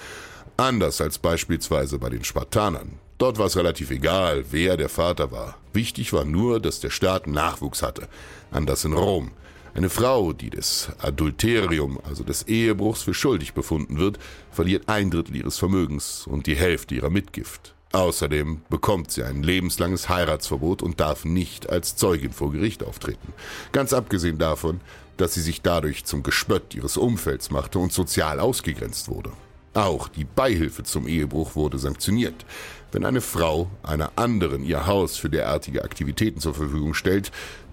Anders 0.56 1.00
als 1.00 1.20
beispielsweise 1.20 2.00
bei 2.00 2.08
den 2.08 2.25
Spartanern. 2.25 2.98
Dort 3.18 3.38
war 3.38 3.46
es 3.46 3.56
relativ 3.56 3.92
egal, 3.92 4.46
wer 4.50 4.76
der 4.76 4.88
Vater 4.88 5.30
war. 5.30 5.56
Wichtig 5.72 6.12
war 6.12 6.25
nur, 6.25 6.58
dass 6.58 6.80
der 6.80 6.90
Staat 6.90 7.28
Nachwuchs 7.28 7.84
hatte. 7.84 8.08
Anders 8.50 8.84
in 8.84 8.92
Rom. 8.92 9.30
Eine 9.76 9.90
Frau, 9.90 10.33
die 10.33 10.49
des 10.49 10.88
Adulterium, 11.00 12.00
also 12.02 12.25
des 12.25 12.45
Ehebruchs, 12.45 13.02
für 13.02 13.12
schuldig 13.12 13.52
befunden 13.52 13.99
wird, 13.99 14.18
verliert 14.50 14.88
ein 14.88 15.11
Drittel 15.11 15.37
ihres 15.37 15.59
Vermögens 15.59 16.26
und 16.26 16.47
die 16.47 16.56
Hälfte 16.56 16.95
ihrer 16.95 17.11
Mitgift. 17.11 17.75
Außerdem 17.92 18.62
bekommt 18.71 19.11
sie 19.11 19.23
ein 19.23 19.42
lebenslanges 19.42 20.09
Heiratsverbot 20.09 20.83
und 20.83 20.99
darf 20.99 21.26
nicht 21.26 21.68
als 21.68 21.95
Zeugin 21.95 22.33
vor 22.33 22.52
Gericht 22.52 22.83
auftreten. 22.85 23.35
Ganz 23.73 23.92
abgesehen 23.92 24.38
davon, 24.38 24.80
dass 25.18 25.35
sie 25.35 25.42
sich 25.42 25.61
dadurch 25.61 26.06
zum 26.06 26.23
Gespött 26.23 26.75
ihres 26.75 26.97
Umfelds 26.97 27.50
machte 27.50 27.78
und 27.78 27.92
sozial 27.92 28.40
ausgegrenzt 28.40 29.11
wurde. 29.11 29.33
Auch 29.75 30.09
die 30.09 30.25
Beihilfe 30.25 30.85
zum 30.85 31.06
Ehebruch 31.06 31.54
wurde 31.54 31.78
sanktioniert. 31.78 32.47
Wenn 32.92 33.04
eine 33.04 33.21
Frau 33.21 33.68
einer 33.83 34.12
anderen 34.16 34.64
ihr 34.64 34.87
Haus 34.87 35.18
für 35.18 35.28
derartige 35.28 35.85
Aktivitäten 35.85 36.40
zur 36.40 36.54
Verfügung 36.54 36.95
stellt, 36.95 37.30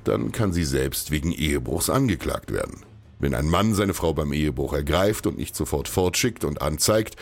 dann 0.07 0.31
kann 0.31 0.53
sie 0.53 0.65
selbst 0.65 1.11
wegen 1.11 1.31
Ehebruchs 1.31 1.89
angeklagt 1.89 2.51
werden. 2.51 2.81
Wenn 3.19 3.35
ein 3.35 3.47
Mann 3.47 3.73
seine 3.73 3.93
Frau 3.93 4.13
beim 4.13 4.33
Ehebruch 4.33 4.73
ergreift 4.73 5.27
und 5.27 5.37
nicht 5.37 5.55
sofort 5.55 5.87
fortschickt 5.87 6.43
und 6.43 6.61
anzeigt 6.61 7.15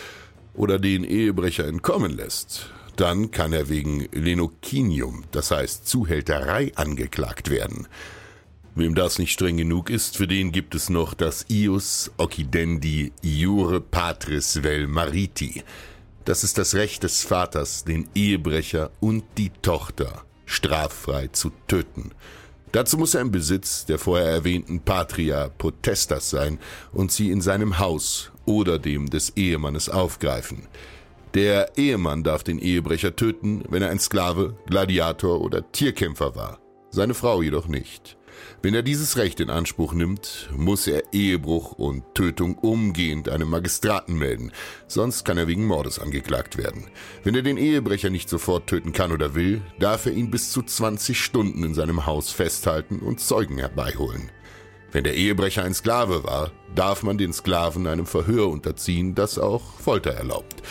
oder 0.53 0.79
den 0.79 1.03
Ehebrecher 1.03 1.67
entkommen 1.67 2.11
lässt, 2.11 2.71
dann 2.95 3.31
kann 3.31 3.53
er 3.53 3.69
wegen 3.69 4.07
Lenokinium, 4.11 5.23
das 5.31 5.51
heißt 5.51 5.87
Zuhälterei, 5.87 6.71
angeklagt 6.75 7.49
werden. 7.49 7.87
Wem 8.73 8.95
das 8.95 9.19
nicht 9.19 9.33
streng 9.33 9.57
genug 9.57 9.89
ist, 9.89 10.17
für 10.17 10.27
den 10.27 10.51
gibt 10.51 10.75
es 10.75 10.89
noch 10.89 11.13
das 11.13 11.45
Ius 11.49 12.11
Occidendi 12.17 13.11
Iure 13.21 13.81
Patris 13.81 14.59
Vel 14.63 14.87
Mariti. 14.87 15.63
Das 16.23 16.43
ist 16.43 16.57
das 16.57 16.75
Recht 16.75 17.03
des 17.03 17.23
Vaters, 17.23 17.83
den 17.83 18.07
Ehebrecher 18.15 18.91
und 19.01 19.23
die 19.37 19.51
Tochter 19.61 20.23
straffrei 20.45 21.27
zu 21.27 21.51
töten. 21.67 22.11
Dazu 22.71 22.97
muss 22.97 23.13
er 23.13 23.21
im 23.21 23.31
Besitz 23.31 23.85
der 23.85 23.99
vorher 23.99 24.29
erwähnten 24.29 24.79
Patria 24.79 25.49
Potestas 25.49 26.29
sein 26.29 26.57
und 26.93 27.11
sie 27.11 27.29
in 27.29 27.41
seinem 27.41 27.79
Haus 27.79 28.31
oder 28.45 28.79
dem 28.79 29.09
des 29.09 29.35
Ehemannes 29.35 29.89
aufgreifen. 29.89 30.67
Der 31.33 31.77
Ehemann 31.77 32.23
darf 32.23 32.43
den 32.43 32.59
Ehebrecher 32.59 33.15
töten, 33.15 33.63
wenn 33.69 33.81
er 33.81 33.89
ein 33.89 33.99
Sklave, 33.99 34.55
Gladiator 34.67 35.41
oder 35.41 35.69
Tierkämpfer 35.71 36.35
war, 36.35 36.59
seine 36.89 37.13
Frau 37.13 37.41
jedoch 37.41 37.67
nicht. 37.67 38.17
Wenn 38.61 38.73
er 38.73 38.83
dieses 38.83 39.17
Recht 39.17 39.39
in 39.39 39.49
Anspruch 39.49 39.93
nimmt, 39.93 40.49
muss 40.55 40.87
er 40.87 41.13
Ehebruch 41.13 41.73
und 41.73 42.03
Tötung 42.13 42.57
umgehend 42.57 43.29
einem 43.29 43.49
Magistraten 43.49 44.17
melden, 44.17 44.51
sonst 44.87 45.25
kann 45.25 45.37
er 45.37 45.47
wegen 45.47 45.65
Mordes 45.65 45.99
angeklagt 45.99 46.57
werden. 46.57 46.87
Wenn 47.23 47.35
er 47.35 47.41
den 47.41 47.57
Ehebrecher 47.57 48.09
nicht 48.09 48.29
sofort 48.29 48.67
töten 48.67 48.93
kann 48.93 49.11
oder 49.11 49.35
will, 49.35 49.61
darf 49.79 50.05
er 50.05 50.13
ihn 50.13 50.31
bis 50.31 50.51
zu 50.51 50.61
20 50.61 51.19
Stunden 51.19 51.63
in 51.63 51.73
seinem 51.73 52.05
Haus 52.05 52.31
festhalten 52.31 52.99
und 52.99 53.19
Zeugen 53.19 53.57
herbeiholen. 53.57 54.31
Wenn 54.91 55.05
der 55.05 55.15
Ehebrecher 55.15 55.63
ein 55.63 55.73
Sklave 55.73 56.23
war, 56.25 56.51
darf 56.75 57.03
man 57.03 57.17
den 57.17 57.31
Sklaven 57.31 57.87
einem 57.87 58.05
Verhör 58.05 58.49
unterziehen, 58.49 59.15
das 59.15 59.39
auch 59.39 59.79
Folter 59.79 60.11
erlaubt. 60.11 60.61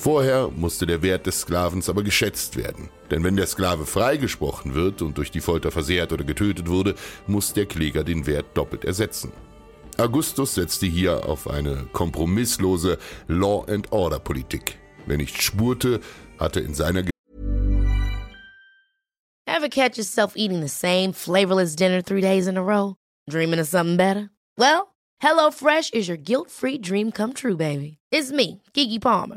Vorher 0.00 0.48
musste 0.48 0.86
der 0.86 1.02
Wert 1.02 1.26
des 1.26 1.42
Sklavens 1.42 1.90
aber 1.90 2.02
geschätzt 2.02 2.56
werden. 2.56 2.88
Denn 3.10 3.22
wenn 3.22 3.36
der 3.36 3.46
Sklave 3.46 3.84
freigesprochen 3.84 4.72
wird 4.74 5.02
und 5.02 5.18
durch 5.18 5.30
die 5.30 5.42
Folter 5.42 5.70
versehrt 5.70 6.10
oder 6.14 6.24
getötet 6.24 6.68
wurde, 6.68 6.94
muss 7.26 7.52
der 7.52 7.66
Kläger 7.66 8.02
den 8.02 8.26
Wert 8.26 8.46
doppelt 8.54 8.86
ersetzen. 8.86 9.30
Augustus 9.98 10.54
setzte 10.54 10.86
hier 10.86 11.28
auf 11.28 11.50
eine 11.50 11.86
kompromisslose 11.92 12.96
Law 13.28 13.66
and 13.68 13.92
Order 13.92 14.18
Politik. 14.20 14.78
Wer 15.04 15.18
nicht 15.18 15.42
spurte, 15.42 16.00
hatte 16.38 16.60
in 16.60 16.72
seiner 16.72 17.04
Ever 19.46 19.68
catch 19.68 19.98
yourself 19.98 20.32
eating 20.34 20.62
the 20.62 20.68
same 20.68 21.12
flavorless 21.12 21.76
dinner 21.76 22.02
three 22.02 22.22
days 22.22 22.46
in 22.46 22.56
a 22.56 22.62
row? 22.62 22.96
Dreaming 23.28 23.60
of 23.60 23.68
something 23.68 23.98
better? 23.98 24.30
Well, 24.56 24.94
HelloFresh 25.22 25.92
is 25.92 26.08
your 26.08 26.16
guilt-free 26.16 26.78
dream 26.78 27.12
come 27.12 27.34
true, 27.34 27.58
baby. 27.58 27.98
It's 28.10 28.32
me, 28.32 28.62
Kiki 28.72 28.98
Palmer. 28.98 29.36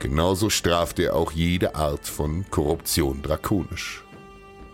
Genauso 0.00 0.48
strafte 0.48 1.04
er 1.04 1.14
auch 1.14 1.30
jede 1.30 1.74
Art 1.74 2.08
von 2.08 2.46
Korruption 2.50 3.20
drakonisch. 3.20 4.02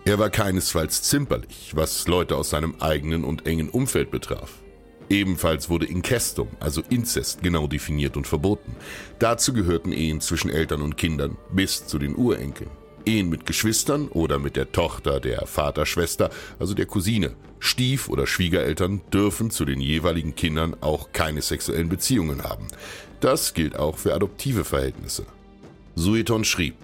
Er 0.04 0.20
war 0.20 0.30
keinesfalls 0.30 1.02
zimperlich, 1.02 1.72
was 1.74 2.06
Leute 2.06 2.36
aus 2.36 2.50
seinem 2.50 2.76
eigenen 2.78 3.24
und 3.24 3.44
engen 3.44 3.68
Umfeld 3.68 4.12
betraf. 4.12 4.62
Ebenfalls 5.10 5.68
wurde 5.68 5.86
Incestum, 5.86 6.48
also 6.60 6.80
Inzest, 6.90 7.42
genau 7.42 7.66
definiert 7.66 8.16
und 8.16 8.28
verboten. 8.28 8.76
Dazu 9.18 9.52
gehörten 9.52 9.90
Ehen 9.90 10.20
zwischen 10.20 10.48
Eltern 10.48 10.80
und 10.80 10.96
Kindern 10.96 11.36
bis 11.50 11.88
zu 11.88 11.98
den 11.98 12.14
Urenkeln. 12.14 12.70
Ehen 13.04 13.28
mit 13.28 13.46
Geschwistern 13.46 14.06
oder 14.08 14.38
mit 14.38 14.54
der 14.54 14.70
Tochter 14.70 15.18
der 15.18 15.46
Vaterschwester, 15.46 16.30
also 16.60 16.74
der 16.74 16.86
Cousine. 16.86 17.34
Stief- 17.58 18.08
oder 18.08 18.26
Schwiegereltern 18.26 19.00
dürfen 19.12 19.50
zu 19.50 19.64
den 19.64 19.80
jeweiligen 19.80 20.34
Kindern 20.36 20.76
auch 20.80 21.12
keine 21.12 21.42
sexuellen 21.42 21.88
Beziehungen 21.88 22.44
haben. 22.44 22.68
Das 23.20 23.54
gilt 23.54 23.76
auch 23.76 23.96
für 23.96 24.14
adoptive 24.14 24.64
Verhältnisse. 24.64 25.26
Sueton 25.94 26.44
schrieb, 26.44 26.76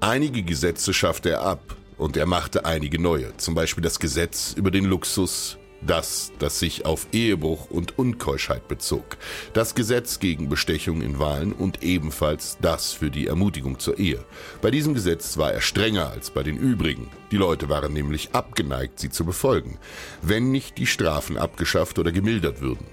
einige 0.00 0.42
Gesetze 0.42 0.94
schaffte 0.94 1.30
er 1.30 1.42
ab 1.42 1.76
und 1.98 2.16
er 2.16 2.26
machte 2.26 2.64
einige 2.64 3.00
neue, 3.00 3.36
zum 3.36 3.54
Beispiel 3.54 3.82
das 3.82 3.98
Gesetz 3.98 4.54
über 4.56 4.70
den 4.70 4.84
Luxus, 4.84 5.58
das, 5.82 6.30
das 6.38 6.58
sich 6.58 6.86
auf 6.86 7.08
Ehebruch 7.12 7.70
und 7.70 7.98
Unkeuschheit 7.98 8.68
bezog, 8.68 9.16
das 9.52 9.74
Gesetz 9.74 10.20
gegen 10.20 10.48
Bestechung 10.48 11.02
in 11.02 11.18
Wahlen 11.18 11.52
und 11.52 11.82
ebenfalls 11.82 12.58
das 12.60 12.92
für 12.92 13.10
die 13.10 13.26
Ermutigung 13.26 13.78
zur 13.78 13.98
Ehe. 13.98 14.24
Bei 14.62 14.70
diesem 14.70 14.94
Gesetz 14.94 15.36
war 15.38 15.52
er 15.52 15.60
strenger 15.60 16.10
als 16.10 16.30
bei 16.30 16.42
den 16.42 16.56
übrigen. 16.56 17.08
Die 17.30 17.36
Leute 17.36 17.68
waren 17.68 17.92
nämlich 17.92 18.30
abgeneigt, 18.32 19.00
sie 19.00 19.10
zu 19.10 19.24
befolgen, 19.24 19.78
wenn 20.22 20.50
nicht 20.50 20.78
die 20.78 20.86
Strafen 20.86 21.36
abgeschafft 21.36 21.98
oder 21.98 22.12
gemildert 22.12 22.60
würden. 22.60 22.86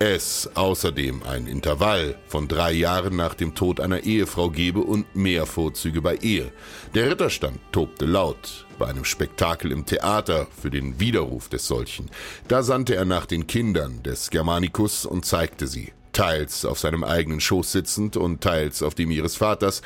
Es 0.00 0.48
außerdem 0.54 1.24
ein 1.24 1.48
Intervall 1.48 2.14
von 2.28 2.46
drei 2.46 2.70
Jahren 2.70 3.16
nach 3.16 3.34
dem 3.34 3.56
Tod 3.56 3.80
einer 3.80 4.04
Ehefrau 4.04 4.48
gebe 4.48 4.78
und 4.78 5.16
mehr 5.16 5.44
Vorzüge 5.44 6.00
bei 6.00 6.14
Ehe. 6.18 6.52
Der 6.94 7.10
Ritterstand 7.10 7.58
tobte 7.72 8.04
laut 8.04 8.64
bei 8.78 8.86
einem 8.86 9.04
Spektakel 9.04 9.72
im 9.72 9.86
Theater 9.86 10.46
für 10.62 10.70
den 10.70 11.00
Widerruf 11.00 11.48
des 11.48 11.66
solchen. 11.66 12.10
Da 12.46 12.62
sandte 12.62 12.94
er 12.94 13.06
nach 13.06 13.26
den 13.26 13.48
Kindern 13.48 14.04
des 14.04 14.30
Germanicus 14.30 15.04
und 15.04 15.24
zeigte 15.24 15.66
sie, 15.66 15.92
teils 16.12 16.64
auf 16.64 16.78
seinem 16.78 17.02
eigenen 17.02 17.40
Schoß 17.40 17.72
sitzend 17.72 18.16
und 18.16 18.40
teils 18.40 18.84
auf 18.84 18.94
dem 18.94 19.10
ihres 19.10 19.34
Vaters. 19.34 19.82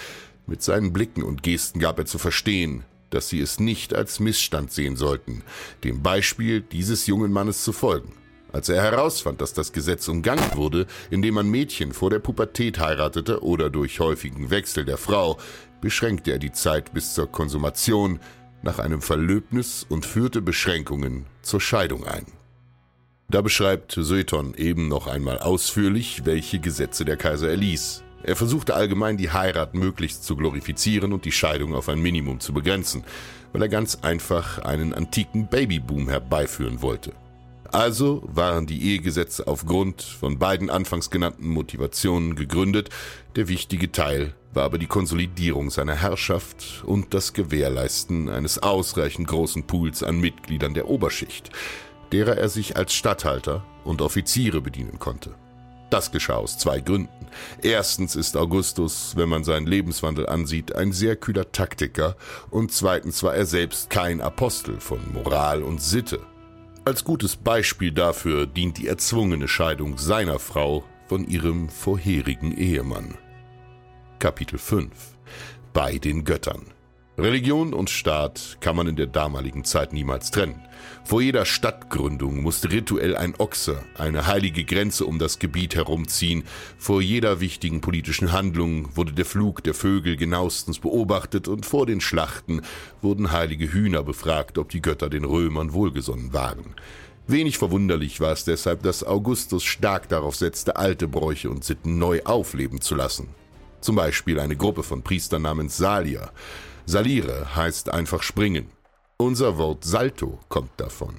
Mit 0.47 0.63
seinen 0.63 0.93
Blicken 0.93 1.23
und 1.23 1.43
Gesten 1.43 1.81
gab 1.81 1.99
er 1.99 2.05
zu 2.05 2.19
verstehen, 2.19 2.85
dass 3.09 3.31
sie 3.31 3.41
es 3.41 3.61
nicht 3.61 3.95
als 3.95 4.21
Missstand 4.21 4.73
sehen 4.73 4.97
sollten, 4.97 5.43
dem 5.85 6.03
Beispiel 6.03 6.61
dieses 6.61 7.07
jungen 7.07 7.33
Mannes 7.33 7.65
zu 7.65 7.73
folgen. 7.73 8.13
Als 8.53 8.69
er 8.69 8.83
herausfand, 8.83 9.41
dass 9.41 9.55
das 9.55 9.73
Gesetz 9.73 10.09
umgangen 10.09 10.55
wurde, 10.55 10.87
indem 11.11 11.35
man 11.35 11.49
Mädchen 11.49 11.93
vor 11.93 12.11
der 12.11 12.19
Pubertät 12.19 12.79
heiratete 12.79 13.43
oder 13.43 13.71
durch 13.71 13.99
häufigen 14.01 14.51
Wechsel 14.51 14.85
der 14.85 14.99
Frau, 14.99 15.39
beschränkte 15.81 16.33
er 16.33 16.39
die 16.39 16.53
Zeit 16.53 16.93
bis 16.93 17.15
zur 17.15 17.31
Konsumation 17.33 18.21
nach 18.63 18.79
einem 18.79 19.01
Verlöbnis 19.01 19.85
und 19.89 20.07
führte 20.07 20.43
Beschränkungen 20.43 21.27
zur 21.41 21.61
Scheidung 21.61 22.07
ein. 22.07 22.27
Da 23.29 23.41
beschreibt 23.41 23.93
Sueton 23.93 24.55
eben 24.55 24.89
noch 24.89 25.07
einmal 25.07 25.39
ausführlich, 25.39 26.27
welche 26.27 26.61
Gesetze 26.61 27.07
der 27.07 27.17
Kaiser 27.17 27.49
erließ. 27.49 28.05
Er 28.23 28.37
versuchte 28.37 28.75
allgemein 28.75 29.17
die 29.17 29.33
Heirat 29.33 29.75
möglichst 29.75 30.25
zu 30.25 30.37
glorifizieren 30.37 31.13
und 31.13 31.25
die 31.25 31.33
Scheidung 31.33 31.75
auf 31.75 31.89
ein 31.89 32.01
Minimum 32.01 32.39
zu 32.39 32.53
begrenzen, 32.53 33.03
weil 33.53 33.63
er 33.63 33.69
ganz 33.69 33.99
einfach 34.03 34.59
einen 34.59 34.93
antiken 34.93 35.49
Babyboom 35.49 36.09
herbeiführen 36.09 36.83
wollte. 36.83 37.15
Also 37.73 38.23
waren 38.27 38.67
die 38.67 38.83
Ehegesetze 38.83 39.47
aufgrund 39.47 40.03
von 40.03 40.39
beiden 40.39 40.69
anfangs 40.69 41.11
genannten 41.11 41.49
Motivationen 41.49 42.37
gegründet, 42.37 42.91
der 43.35 43.49
wichtige 43.49 43.91
Teil 43.91 44.35
war 44.55 44.65
aber 44.65 44.77
die 44.77 44.87
Konsolidierung 44.87 45.71
seiner 45.71 45.95
Herrschaft 45.95 46.85
und 46.85 47.15
das 47.15 47.33
Gewährleisten 47.33 48.29
eines 48.29 48.59
ausreichend 48.59 49.29
großen 49.29 49.67
Pools 49.67 50.03
an 50.03 50.21
Mitgliedern 50.21 50.75
der 50.75 50.89
Oberschicht, 50.89 51.51
derer 52.13 52.37
er 52.37 52.51
sich 52.51 52.77
als 52.77 52.93
Statthalter 52.93 53.65
und 53.85 54.03
Offiziere 54.03 54.61
bedienen 54.61 54.99
konnte. 54.99 55.35
Das 55.89 56.13
geschah 56.13 56.37
aus 56.37 56.59
zwei 56.59 56.81
Gründen. 56.81 57.27
Erstens 57.63 58.17
ist 58.17 58.37
Augustus, 58.37 59.15
wenn 59.17 59.29
man 59.29 59.45
seinen 59.45 59.67
Lebenswandel 59.67 60.27
ansieht, 60.27 60.75
ein 60.75 60.93
sehr 60.93 61.17
kühler 61.17 61.53
Taktiker 61.53 62.17
und 62.51 62.73
zweitens 62.73 63.23
war 63.23 63.35
er 63.35 63.47
selbst 63.47 63.89
kein 63.89 64.21
Apostel 64.21 64.81
von 64.81 65.01
Moral 65.13 65.63
und 65.63 65.81
Sitte. 65.81 66.21
Als 66.85 67.05
gutes 67.05 67.37
Beispiel 67.37 67.93
dafür 67.93 68.45
dient 68.45 68.77
die 68.77 68.89
erzwungene 68.89 69.47
Scheidung 69.47 69.99
seiner 69.99 70.41
Frau 70.41 70.83
von 71.07 71.25
ihrem 71.29 71.69
vorherigen 71.69 72.57
Ehemann. 72.57 73.17
Kapitel 74.19 74.59
5 74.59 74.91
Bei 75.73 75.99
den 75.99 76.25
Göttern 76.25 76.73
Religion 77.23 77.73
und 77.73 77.89
Staat 77.89 78.57
kann 78.59 78.75
man 78.75 78.89
in 78.89 78.97
der 78.97 79.07
damaligen 79.07 79.63
Zeit 79.63 79.93
niemals 79.93 80.33
trennen. 80.33 80.61
Vor 81.05 81.23
jeder 81.23 81.45
Stadtgründung 81.45 82.43
musste 82.43 82.73
rituell 82.73 83.17
ein 83.17 83.37
Ochse 83.39 83.85
eine 83.97 84.27
heilige 84.27 84.65
Grenze 84.65 85.07
um 85.07 85.21
das 85.21 85.39
Gebiet 85.39 85.77
herumziehen. 85.77 86.43
Vor 86.79 87.01
jeder 87.01 87.39
wichtigen 87.39 87.81
politischen 87.81 88.33
Handlung 88.33 88.97
wurde 88.97 89.13
der 89.13 89.25
Flug 89.25 89.63
der 89.63 89.75
Vögel 89.75 90.17
genauestens 90.17 90.81
beobachtet 90.81 91.47
und 91.47 91.65
vor 91.65 91.87
den 91.87 92.01
Schlachten 92.01 92.63
wurden 93.03 93.31
heilige 93.31 93.73
Hühner 93.73 94.03
befragt, 94.03 94.59
ob 94.59 94.71
die 94.71 94.83
Götter 94.83 95.09
den 95.09 95.25
Römern 95.25 95.75
wohlgesonnen 95.75 96.33
waren. 96.33 96.75
Wenig 97.29 97.57
verwunderlich 97.57 98.21
war 98.21 98.33
es 98.33 98.45
deshalb, 98.45 98.83
dass 98.83 99.05
Augustus 99.05 99.63
stark 99.63 100.09
darauf 100.09 100.35
setzte, 100.35 100.75
alte 100.75 101.07
Bräuche 101.07 101.51
und 101.51 101.63
Sitten 101.63 101.99
neu 101.99 102.23
aufleben 102.25 102.81
zu 102.81 102.97
lassen. 102.97 103.29
Zum 103.81 103.95
Beispiel 103.95 104.41
eine 104.41 104.57
Gruppe 104.57 104.83
von 104.83 105.03
Priestern 105.03 105.43
namens 105.43 105.77
Salier. 105.77 106.33
Salire 106.93 107.57
heißt 107.57 107.91
einfach 107.91 108.23
springen. 108.23 108.67
Unser 109.17 109.57
Wort 109.57 109.83
Salto 109.83 110.39
kommt 110.51 110.73
davon. 110.77 111.15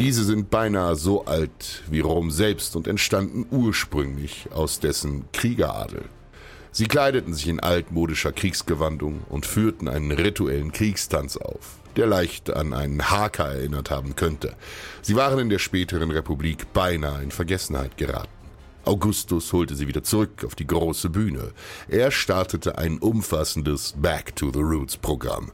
Diese 0.00 0.24
sind 0.24 0.50
beinahe 0.50 0.96
so 0.96 1.24
alt 1.24 1.84
wie 1.88 2.00
Rom 2.00 2.32
selbst 2.32 2.74
und 2.74 2.88
entstanden 2.88 3.46
ursprünglich 3.52 4.48
aus 4.52 4.80
dessen 4.80 5.26
Kriegeradel. 5.32 6.06
Sie 6.72 6.88
kleideten 6.88 7.32
sich 7.32 7.46
in 7.46 7.60
altmodischer 7.60 8.32
Kriegsgewandung 8.32 9.22
und 9.28 9.46
führten 9.46 9.86
einen 9.86 10.10
rituellen 10.10 10.72
Kriegstanz 10.72 11.36
auf, 11.36 11.76
der 11.94 12.08
leicht 12.08 12.50
an 12.50 12.74
einen 12.74 13.08
Haka 13.08 13.52
erinnert 13.52 13.92
haben 13.92 14.16
könnte. 14.16 14.56
Sie 15.00 15.14
waren 15.14 15.38
in 15.38 15.48
der 15.48 15.60
späteren 15.60 16.10
Republik 16.10 16.72
beinahe 16.72 17.22
in 17.22 17.30
Vergessenheit 17.30 17.96
geraten. 17.96 18.33
Augustus 18.84 19.52
holte 19.52 19.74
sie 19.74 19.88
wieder 19.88 20.02
zurück 20.02 20.44
auf 20.44 20.54
die 20.54 20.66
große 20.66 21.08
Bühne. 21.10 21.52
Er 21.88 22.10
startete 22.10 22.76
ein 22.78 22.98
umfassendes 22.98 23.94
Back 23.96 24.36
to 24.36 24.50
the 24.52 24.60
Roots 24.60 24.96
Programm. 24.96 25.52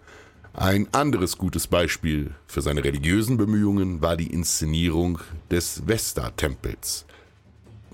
Ein 0.52 0.88
anderes 0.92 1.38
gutes 1.38 1.68
Beispiel 1.68 2.32
für 2.46 2.60
seine 2.60 2.82
religiösen 2.82 3.36
Bemühungen 3.36 4.02
war 4.02 4.16
die 4.16 4.32
Inszenierung 4.32 5.20
des 5.50 5.86
Vesta-Tempels. 5.86 7.06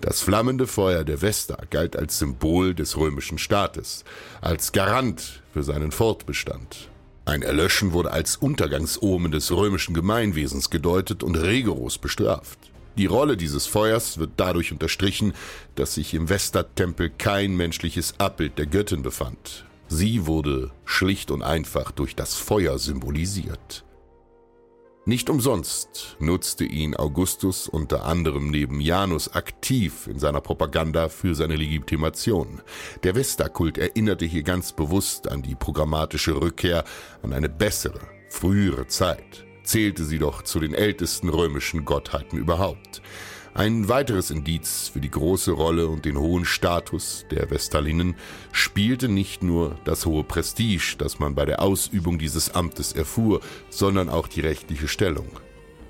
Das 0.01 0.21
flammende 0.21 0.67
Feuer 0.67 1.05
der 1.05 1.21
Vesta 1.21 1.59
galt 1.71 1.97
als 1.97 2.19
Symbol 2.19 2.75
des 2.75 2.97
römischen 2.97 3.39
Staates, 3.39 4.05
als 4.41 4.73
Garant 4.73 5.43
für 5.53 5.63
seinen 5.63 5.93
Fortbestand. 5.93 6.89
Ein 7.25 7.43
Erlöschen 7.43 7.93
wurde 7.93 8.13
als 8.13 8.37
Untergangsomen 8.37 9.33
des 9.33 9.51
römischen 9.51 9.95
Gemeinwesens 9.95 10.71
gedeutet 10.71 11.23
und 11.23 11.37
rigoros 11.37 11.99
bestraft. 11.99 12.59
Die 12.97 13.07
Rolle 13.07 13.37
dieses 13.37 13.67
Feuers 13.67 14.19
wird 14.19 14.33
dadurch 14.37 14.73
unterstrichen, 14.73 15.35
dass 15.75 15.95
sich 15.95 16.15
im 16.15 16.29
Vesta-Tempel 16.29 17.11
kein 17.11 17.55
menschliches 17.55 18.19
Abbild 18.19 18.59
der 18.59 18.67
Göttin 18.67 19.03
befand. 19.03 19.67
Sie 19.89 20.27
wurde 20.27 20.71
schlicht 20.85 21.31
und 21.31 21.43
einfach 21.43 21.93
durch 21.93 22.17
das 22.17 22.35
Feuer 22.35 22.79
symbolisiert. 22.79 23.85
Nicht 25.09 25.31
umsonst 25.31 26.17
nutzte 26.19 26.65
ihn 26.65 26.97
Augustus 26.97 27.69
unter 27.69 28.07
anderem 28.07 28.51
neben 28.51 28.81
Janus 28.81 29.29
aktiv 29.35 30.09
in 30.09 30.19
seiner 30.19 30.41
Propaganda 30.41 31.09
für 31.09 31.37
seine 31.37 31.55
Legitimation. 31.55 32.61
Der 33.05 33.15
Vesta-Kult 33.15 33.79
erinnerte 33.79 34.25
hier 34.25 34.43
ganz 34.43 34.73
bewusst 34.73 35.31
an 35.31 35.43
die 35.43 35.55
programmatische 35.55 36.41
Rückkehr 36.41 36.83
an 37.23 37.33
eine 37.33 37.49
bessere, 37.49 38.01
frühere 38.31 38.89
Zeit, 38.89 39.46
zählte 39.67 40.05
sie 40.05 40.19
doch 40.19 40.43
zu 40.43 40.61
den 40.61 40.75
ältesten 40.75 41.29
römischen 41.29 41.85
Gottheiten 41.85 42.39
überhaupt. 42.39 43.03
Ein 43.57 43.89
weiteres 43.89 44.31
Indiz 44.31 44.91
für 44.93 45.01
die 45.01 45.11
große 45.11 45.51
Rolle 45.51 45.89
und 45.89 46.05
den 46.05 46.19
hohen 46.19 46.45
Status 46.45 47.25
der 47.31 47.51
Vestalinen 47.51 48.15
spielte 48.53 49.09
nicht 49.09 49.43
nur 49.43 49.79
das 49.85 50.05
hohe 50.05 50.25
Prestige, 50.25 50.97
das 50.99 51.19
man 51.19 51.35
bei 51.35 51.47
der 51.47 51.63
Ausübung 51.63 52.19
dieses 52.19 52.55
Amtes 52.55 52.93
erfuhr, 52.93 53.41
sondern 53.71 54.11
auch 54.11 54.29
die 54.29 54.43
rechtliche 54.43 54.89
Stellung. 54.89 55.29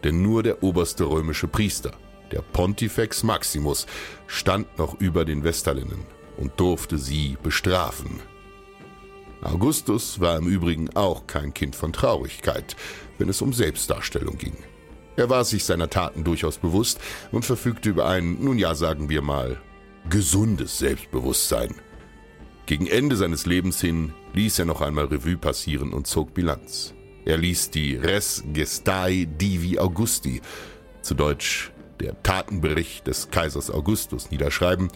Denn 0.04 0.22
nur 0.22 0.44
der 0.44 0.62
oberste 0.62 1.10
römische 1.10 1.48
Priester, 1.48 1.90
der 2.30 2.40
Pontifex 2.40 3.24
Maximus, 3.24 3.86
stand 4.28 4.78
noch 4.78 5.00
über 5.00 5.24
den 5.24 5.42
Vestalinnen 5.42 6.06
und 6.36 6.60
durfte 6.60 6.98
sie 6.98 7.36
bestrafen. 7.42 8.20
Augustus 9.42 10.20
war 10.20 10.38
im 10.38 10.46
Übrigen 10.46 10.94
auch 10.96 11.26
kein 11.26 11.52
Kind 11.52 11.76
von 11.76 11.92
Traurigkeit, 11.92 12.74
wenn 13.18 13.28
es 13.28 13.42
um 13.42 13.52
Selbstdarstellung 13.52 14.38
ging. 14.38 14.56
Er 15.16 15.30
war 15.30 15.44
sich 15.44 15.64
seiner 15.64 15.88
Taten 15.88 16.24
durchaus 16.24 16.58
bewusst 16.58 17.00
und 17.32 17.44
verfügte 17.44 17.88
über 17.88 18.06
ein, 18.06 18.38
nun 18.42 18.58
ja, 18.58 18.74
sagen 18.74 19.08
wir 19.08 19.22
mal, 19.22 19.60
gesundes 20.10 20.78
Selbstbewusstsein. 20.78 21.74
Gegen 22.66 22.86
Ende 22.86 23.16
seines 23.16 23.46
Lebens 23.46 23.80
hin 23.80 24.12
ließ 24.34 24.58
er 24.58 24.64
noch 24.66 24.80
einmal 24.80 25.06
Revue 25.06 25.36
passieren 25.36 25.92
und 25.92 26.06
zog 26.06 26.34
Bilanz. 26.34 26.94
Er 27.24 27.38
ließ 27.38 27.70
die 27.70 27.96
Res 27.96 28.44
Gestae 28.52 29.26
Divi 29.26 29.78
Augusti, 29.78 30.42
zu 31.02 31.14
Deutsch 31.14 31.72
der 32.00 32.22
Tatenbericht 32.22 33.06
des 33.06 33.30
Kaisers 33.30 33.70
Augustus, 33.70 34.30
niederschreiben. 34.30 34.88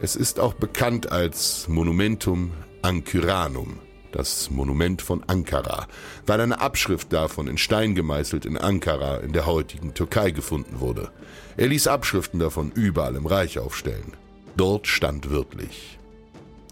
Es 0.00 0.14
ist 0.14 0.38
auch 0.38 0.54
bekannt 0.54 1.10
als 1.10 1.66
Monumentum 1.68 2.52
Ancyranum, 2.82 3.80
das 4.12 4.50
Monument 4.50 5.02
von 5.02 5.22
Ankara, 5.26 5.86
weil 6.26 6.40
eine 6.40 6.60
Abschrift 6.60 7.12
davon 7.12 7.48
in 7.48 7.58
Stein 7.58 7.94
gemeißelt 7.94 8.46
in 8.46 8.56
Ankara 8.56 9.18
in 9.18 9.32
der 9.32 9.46
heutigen 9.46 9.94
Türkei 9.94 10.30
gefunden 10.30 10.80
wurde. 10.80 11.10
Er 11.56 11.68
ließ 11.68 11.86
Abschriften 11.86 12.40
davon 12.40 12.72
überall 12.72 13.16
im 13.16 13.26
Reich 13.26 13.58
aufstellen. 13.58 14.12
Dort 14.56 14.86
stand 14.86 15.30
wörtlich 15.30 15.98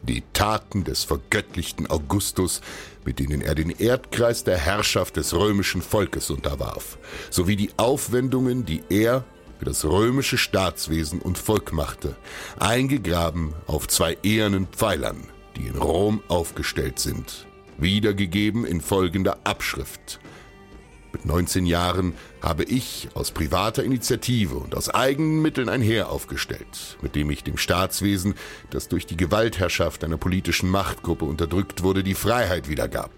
die 0.06 0.22
Taten 0.32 0.84
des 0.84 1.04
vergöttlichten 1.04 1.88
Augustus, 1.88 2.60
mit 3.04 3.18
denen 3.18 3.40
er 3.40 3.54
den 3.54 3.70
Erdkreis 3.70 4.44
der 4.44 4.58
Herrschaft 4.58 5.16
des 5.16 5.34
römischen 5.34 5.82
Volkes 5.82 6.30
unterwarf, 6.30 6.98
sowie 7.30 7.56
die 7.56 7.70
Aufwendungen, 7.76 8.64
die 8.64 8.82
er 8.88 9.24
für 9.58 9.64
das 9.64 9.84
römische 9.84 10.38
Staatswesen 10.38 11.20
und 11.20 11.38
Volk 11.38 11.72
machte, 11.72 12.16
eingegraben 12.58 13.54
auf 13.66 13.88
zwei 13.88 14.16
ehernen 14.22 14.66
Pfeilern, 14.66 15.28
die 15.56 15.66
in 15.66 15.76
Rom 15.76 16.22
aufgestellt 16.28 16.98
sind, 16.98 17.46
wiedergegeben 17.78 18.64
in 18.64 18.80
folgender 18.80 19.38
Abschrift. 19.44 20.20
Mit 21.12 21.24
19 21.24 21.64
Jahren 21.64 22.12
habe 22.42 22.64
ich 22.64 23.08
aus 23.14 23.30
privater 23.30 23.82
Initiative 23.82 24.56
und 24.56 24.74
aus 24.74 24.90
eigenen 24.90 25.40
Mitteln 25.40 25.70
ein 25.70 25.80
Heer 25.80 26.10
aufgestellt, 26.10 26.98
mit 27.00 27.14
dem 27.14 27.30
ich 27.30 27.42
dem 27.42 27.56
Staatswesen, 27.56 28.34
das 28.68 28.88
durch 28.88 29.06
die 29.06 29.16
Gewaltherrschaft 29.16 30.04
einer 30.04 30.18
politischen 30.18 30.68
Machtgruppe 30.68 31.24
unterdrückt 31.24 31.82
wurde, 31.82 32.02
die 32.02 32.14
Freiheit 32.14 32.68
wiedergab. 32.68 33.10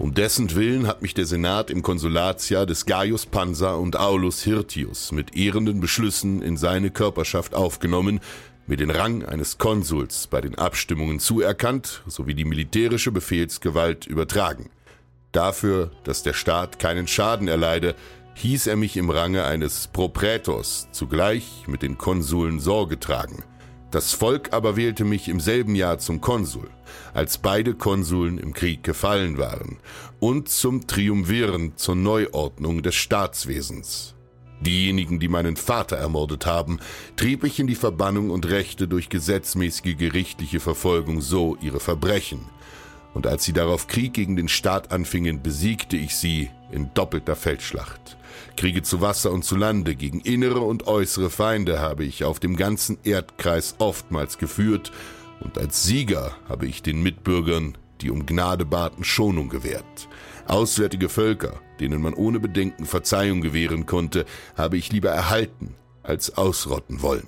Um 0.00 0.14
dessen 0.14 0.54
Willen 0.54 0.86
hat 0.86 1.02
mich 1.02 1.12
der 1.12 1.26
Senat 1.26 1.70
im 1.70 1.82
Konsulatsjahr 1.82 2.64
des 2.64 2.86
Gaius 2.86 3.26
Pansa 3.26 3.74
und 3.74 3.96
Aulus 3.96 4.42
Hirtius 4.42 5.12
mit 5.12 5.36
ehrenden 5.36 5.80
Beschlüssen 5.80 6.40
in 6.40 6.56
seine 6.56 6.90
Körperschaft 6.90 7.54
aufgenommen, 7.54 8.20
mir 8.70 8.76
den 8.76 8.90
Rang 8.90 9.24
eines 9.24 9.58
Konsuls 9.58 10.28
bei 10.28 10.40
den 10.40 10.54
Abstimmungen 10.54 11.18
zuerkannt 11.18 12.02
sowie 12.06 12.34
die 12.34 12.44
militärische 12.44 13.10
Befehlsgewalt 13.10 14.06
übertragen. 14.06 14.70
Dafür, 15.32 15.90
dass 16.04 16.22
der 16.22 16.34
Staat 16.34 16.78
keinen 16.78 17.08
Schaden 17.08 17.48
erleide, 17.48 17.96
hieß 18.34 18.68
er 18.68 18.76
mich 18.76 18.96
im 18.96 19.10
Range 19.10 19.44
eines 19.44 19.88
Proprätors 19.88 20.88
zugleich 20.92 21.64
mit 21.66 21.82
den 21.82 21.98
Konsuln 21.98 22.60
Sorge 22.60 23.00
tragen. 23.00 23.42
Das 23.90 24.12
Volk 24.12 24.52
aber 24.52 24.76
wählte 24.76 25.04
mich 25.04 25.28
im 25.28 25.40
selben 25.40 25.74
Jahr 25.74 25.98
zum 25.98 26.20
Konsul, 26.20 26.70
als 27.12 27.38
beide 27.38 27.74
Konsuln 27.74 28.38
im 28.38 28.54
Krieg 28.54 28.84
gefallen 28.84 29.36
waren, 29.36 29.78
und 30.20 30.48
zum 30.48 30.86
Triumviren 30.86 31.72
zur 31.76 31.96
Neuordnung 31.96 32.82
des 32.82 32.94
Staatswesens. 32.94 34.14
Diejenigen, 34.60 35.20
die 35.20 35.28
meinen 35.28 35.56
Vater 35.56 35.96
ermordet 35.96 36.44
haben, 36.44 36.80
trieb 37.16 37.44
ich 37.44 37.58
in 37.58 37.66
die 37.66 37.74
Verbannung 37.74 38.30
und 38.30 38.46
rächte 38.46 38.86
durch 38.86 39.08
gesetzmäßige 39.08 39.96
gerichtliche 39.96 40.60
Verfolgung 40.60 41.22
so 41.22 41.56
ihre 41.62 41.80
Verbrechen. 41.80 42.40
Und 43.14 43.26
als 43.26 43.44
sie 43.44 43.52
darauf 43.52 43.86
Krieg 43.86 44.12
gegen 44.12 44.36
den 44.36 44.48
Staat 44.48 44.92
anfingen, 44.92 45.42
besiegte 45.42 45.96
ich 45.96 46.14
sie 46.14 46.50
in 46.70 46.92
doppelter 46.94 47.36
Feldschlacht. 47.36 48.16
Kriege 48.56 48.82
zu 48.82 49.00
Wasser 49.00 49.32
und 49.32 49.44
zu 49.44 49.56
Lande 49.56 49.96
gegen 49.96 50.20
innere 50.20 50.60
und 50.60 50.86
äußere 50.86 51.30
Feinde 51.30 51.80
habe 51.80 52.04
ich 52.04 52.24
auf 52.24 52.38
dem 52.38 52.56
ganzen 52.56 52.98
Erdkreis 53.02 53.76
oftmals 53.78 54.38
geführt, 54.38 54.92
und 55.40 55.56
als 55.56 55.84
Sieger 55.84 56.36
habe 56.50 56.66
ich 56.66 56.82
den 56.82 57.02
Mitbürgern, 57.02 57.78
die 58.02 58.10
um 58.10 58.26
Gnade 58.26 58.64
baten, 58.64 59.04
Schonung 59.04 59.48
gewährt. 59.48 60.08
Auswärtige 60.46 61.08
Völker, 61.08 61.60
denen 61.78 62.02
man 62.02 62.14
ohne 62.14 62.40
Bedenken 62.40 62.86
Verzeihung 62.86 63.40
gewähren 63.40 63.86
konnte, 63.86 64.24
habe 64.56 64.76
ich 64.76 64.92
lieber 64.92 65.10
erhalten 65.10 65.74
als 66.02 66.36
ausrotten 66.36 67.02
wollen. 67.02 67.26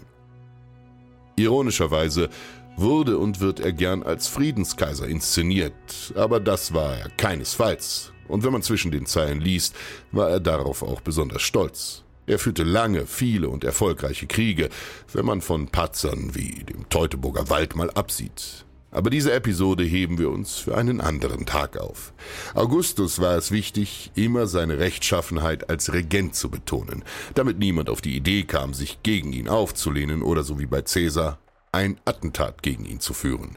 Ironischerweise 1.36 2.28
wurde 2.76 3.18
und 3.18 3.40
wird 3.40 3.60
er 3.60 3.72
gern 3.72 4.02
als 4.02 4.28
Friedenskaiser 4.28 5.06
inszeniert, 5.06 6.12
aber 6.14 6.40
das 6.40 6.74
war 6.74 6.96
er 6.96 7.10
keinesfalls. 7.10 8.12
Und 8.28 8.44
wenn 8.44 8.52
man 8.52 8.62
zwischen 8.62 8.90
den 8.90 9.06
Zeilen 9.06 9.40
liest, 9.40 9.76
war 10.10 10.30
er 10.30 10.40
darauf 10.40 10.82
auch 10.82 11.00
besonders 11.00 11.42
stolz. 11.42 12.04
Er 12.26 12.38
führte 12.38 12.62
lange, 12.62 13.06
viele 13.06 13.48
und 13.48 13.64
erfolgreiche 13.64 14.26
Kriege, 14.26 14.68
wenn 15.12 15.26
man 15.26 15.40
von 15.40 15.68
Patzern 15.68 16.34
wie 16.34 16.64
dem 16.64 16.88
Teutoburger 16.88 17.50
Wald 17.50 17.74
mal 17.74 17.90
absieht. 17.90 18.64
Aber 18.92 19.08
diese 19.08 19.32
Episode 19.32 19.84
heben 19.84 20.18
wir 20.18 20.30
uns 20.30 20.56
für 20.56 20.76
einen 20.76 21.00
anderen 21.00 21.46
Tag 21.46 21.78
auf. 21.78 22.12
Augustus 22.54 23.20
war 23.20 23.36
es 23.36 23.50
wichtig, 23.50 24.12
immer 24.14 24.46
seine 24.46 24.78
Rechtschaffenheit 24.78 25.70
als 25.70 25.94
Regent 25.94 26.34
zu 26.34 26.50
betonen, 26.50 27.02
damit 27.34 27.58
niemand 27.58 27.88
auf 27.88 28.02
die 28.02 28.14
Idee 28.14 28.44
kam, 28.44 28.74
sich 28.74 29.02
gegen 29.02 29.32
ihn 29.32 29.48
aufzulehnen 29.48 30.22
oder 30.22 30.42
so 30.42 30.58
wie 30.58 30.66
bei 30.66 30.82
Caesar 30.82 31.38
ein 31.72 31.98
Attentat 32.04 32.62
gegen 32.62 32.84
ihn 32.84 33.00
zu 33.00 33.14
führen. 33.14 33.56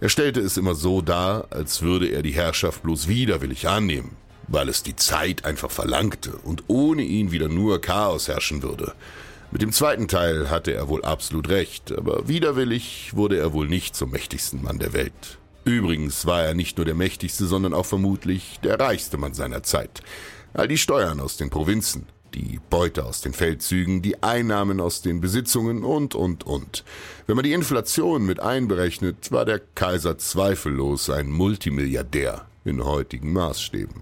Er 0.00 0.08
stellte 0.08 0.40
es 0.40 0.56
immer 0.56 0.74
so 0.74 1.00
dar, 1.00 1.46
als 1.50 1.82
würde 1.82 2.08
er 2.08 2.22
die 2.22 2.32
Herrschaft 2.34 2.82
bloß 2.82 3.06
widerwillig 3.06 3.68
annehmen, 3.68 4.16
weil 4.48 4.68
es 4.68 4.82
die 4.82 4.96
Zeit 4.96 5.44
einfach 5.44 5.70
verlangte 5.70 6.32
und 6.38 6.64
ohne 6.66 7.02
ihn 7.02 7.30
wieder 7.30 7.48
nur 7.48 7.80
Chaos 7.80 8.26
herrschen 8.26 8.64
würde. 8.64 8.94
Mit 9.52 9.60
dem 9.60 9.70
zweiten 9.70 10.08
Teil 10.08 10.48
hatte 10.48 10.72
er 10.72 10.88
wohl 10.88 11.04
absolut 11.04 11.50
recht, 11.50 11.92
aber 11.92 12.26
widerwillig 12.26 13.12
wurde 13.14 13.36
er 13.36 13.52
wohl 13.52 13.68
nicht 13.68 13.94
zum 13.94 14.10
mächtigsten 14.10 14.62
Mann 14.62 14.78
der 14.78 14.94
Welt. 14.94 15.38
Übrigens 15.66 16.24
war 16.24 16.42
er 16.42 16.54
nicht 16.54 16.78
nur 16.78 16.86
der 16.86 16.94
mächtigste, 16.94 17.44
sondern 17.44 17.74
auch 17.74 17.84
vermutlich 17.84 18.60
der 18.64 18.80
reichste 18.80 19.18
Mann 19.18 19.34
seiner 19.34 19.62
Zeit. 19.62 20.00
All 20.54 20.68
die 20.68 20.78
Steuern 20.78 21.20
aus 21.20 21.36
den 21.36 21.50
Provinzen, 21.50 22.06
die 22.32 22.60
Beute 22.70 23.04
aus 23.04 23.20
den 23.20 23.34
Feldzügen, 23.34 24.00
die 24.00 24.22
Einnahmen 24.22 24.80
aus 24.80 25.02
den 25.02 25.20
Besitzungen 25.20 25.84
und, 25.84 26.14
und, 26.14 26.44
und. 26.44 26.82
Wenn 27.26 27.36
man 27.36 27.44
die 27.44 27.52
Inflation 27.52 28.24
mit 28.24 28.40
einberechnet, 28.40 29.32
war 29.32 29.44
der 29.44 29.60
Kaiser 29.74 30.16
zweifellos 30.16 31.10
ein 31.10 31.30
Multimilliardär 31.30 32.46
in 32.64 32.82
heutigen 32.82 33.34
Maßstäben. 33.34 34.00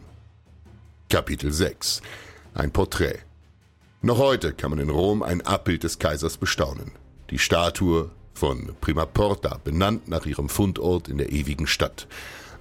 Kapitel 1.09 1.53
6 1.53 2.03
Ein 2.55 2.71
Porträt 2.71 3.19
Noch 4.03 4.17
heute 4.17 4.55
kann 4.55 4.71
man 4.71 4.79
in 4.79 4.89
Rom 4.89 5.23
ein 5.23 5.43
Abbild 5.43 5.85
des 5.85 5.99
Kaisers 5.99 6.39
bestaunen. 6.39 6.93
Die 7.29 7.39
Statue 7.39 8.11
von 8.33 8.75
Prima 8.81 9.05
Porta, 9.05 9.61
benannt 9.63 10.09
nach 10.09 10.25
ihrem 10.25 10.49
Fundort 10.49 11.09
in 11.09 11.19
der 11.19 11.31
ewigen 11.33 11.67
Stadt. 11.67 12.07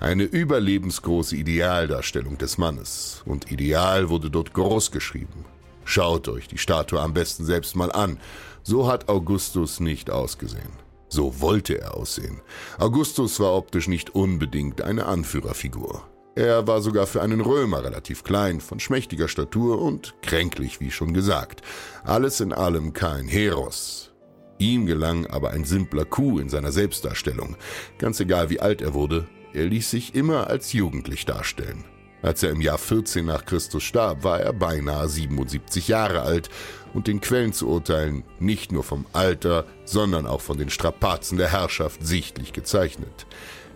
Eine 0.01 0.23
überlebensgroße 0.23 1.37
Idealdarstellung 1.37 2.37
des 2.37 2.57
Mannes. 2.57 3.21
Und 3.25 3.49
Ideal 3.53 4.09
wurde 4.09 4.29
dort 4.29 4.53
groß 4.53 4.91
geschrieben. 4.91 5.45
Schaut 5.85 6.27
euch 6.27 6.49
die 6.49 6.57
Statue 6.57 6.99
am 6.99 7.13
besten 7.13 7.45
selbst 7.45 7.73
mal 7.77 7.93
an. 7.93 8.19
So 8.63 8.89
hat 8.89 9.07
Augustus 9.07 9.79
nicht 9.79 10.09
ausgesehen. 10.09 10.73
So 11.07 11.39
wollte 11.39 11.79
er 11.79 11.95
aussehen. 11.95 12.41
Augustus 12.79 13.39
war 13.39 13.55
optisch 13.55 13.87
nicht 13.87 14.13
unbedingt 14.13 14.81
eine 14.81 15.05
Anführerfigur. 15.05 16.03
Er 16.35 16.67
war 16.67 16.81
sogar 16.81 17.07
für 17.07 17.21
einen 17.21 17.41
Römer 17.41 17.83
relativ 17.83 18.23
klein, 18.23 18.61
von 18.61 18.79
schmächtiger 18.79 19.27
Statur 19.27 19.81
und 19.81 20.15
kränklich, 20.21 20.79
wie 20.79 20.91
schon 20.91 21.13
gesagt. 21.13 21.61
Alles 22.03 22.39
in 22.39 22.53
allem 22.53 22.93
kein 22.93 23.27
Heros. 23.27 24.13
Ihm 24.57 24.85
gelang 24.85 25.25
aber 25.25 25.51
ein 25.51 25.63
simpler 25.63 26.05
Coup 26.05 26.39
in 26.39 26.49
seiner 26.49 26.71
Selbstdarstellung. 26.71 27.55
Ganz 27.97 28.19
egal 28.19 28.49
wie 28.49 28.59
alt 28.59 28.81
er 28.81 28.93
wurde, 28.93 29.27
er 29.53 29.65
ließ 29.65 29.89
sich 29.89 30.15
immer 30.15 30.47
als 30.47 30.73
jugendlich 30.73 31.25
darstellen. 31.25 31.85
Als 32.21 32.43
er 32.43 32.51
im 32.51 32.59
Jahr 32.59 32.77
14 32.77 33.25
nach 33.25 33.45
Christus 33.45 33.83
starb, 33.83 34.23
war 34.23 34.41
er 34.41 34.51
beinahe 34.51 35.07
77 35.07 35.87
Jahre 35.87 36.21
alt 36.21 36.49
und 36.93 37.07
den 37.07 37.21
Quellen 37.21 37.53
zu 37.53 37.69
urteilen 37.69 38.23
nicht 38.39 38.73
nur 38.73 38.83
vom 38.83 39.05
Alter, 39.13 39.65
sondern 39.85 40.27
auch 40.27 40.41
von 40.41 40.57
den 40.57 40.69
Strapazen 40.69 41.37
der 41.37 41.51
Herrschaft 41.51 42.05
sichtlich 42.05 42.51
gezeichnet. 42.51 43.25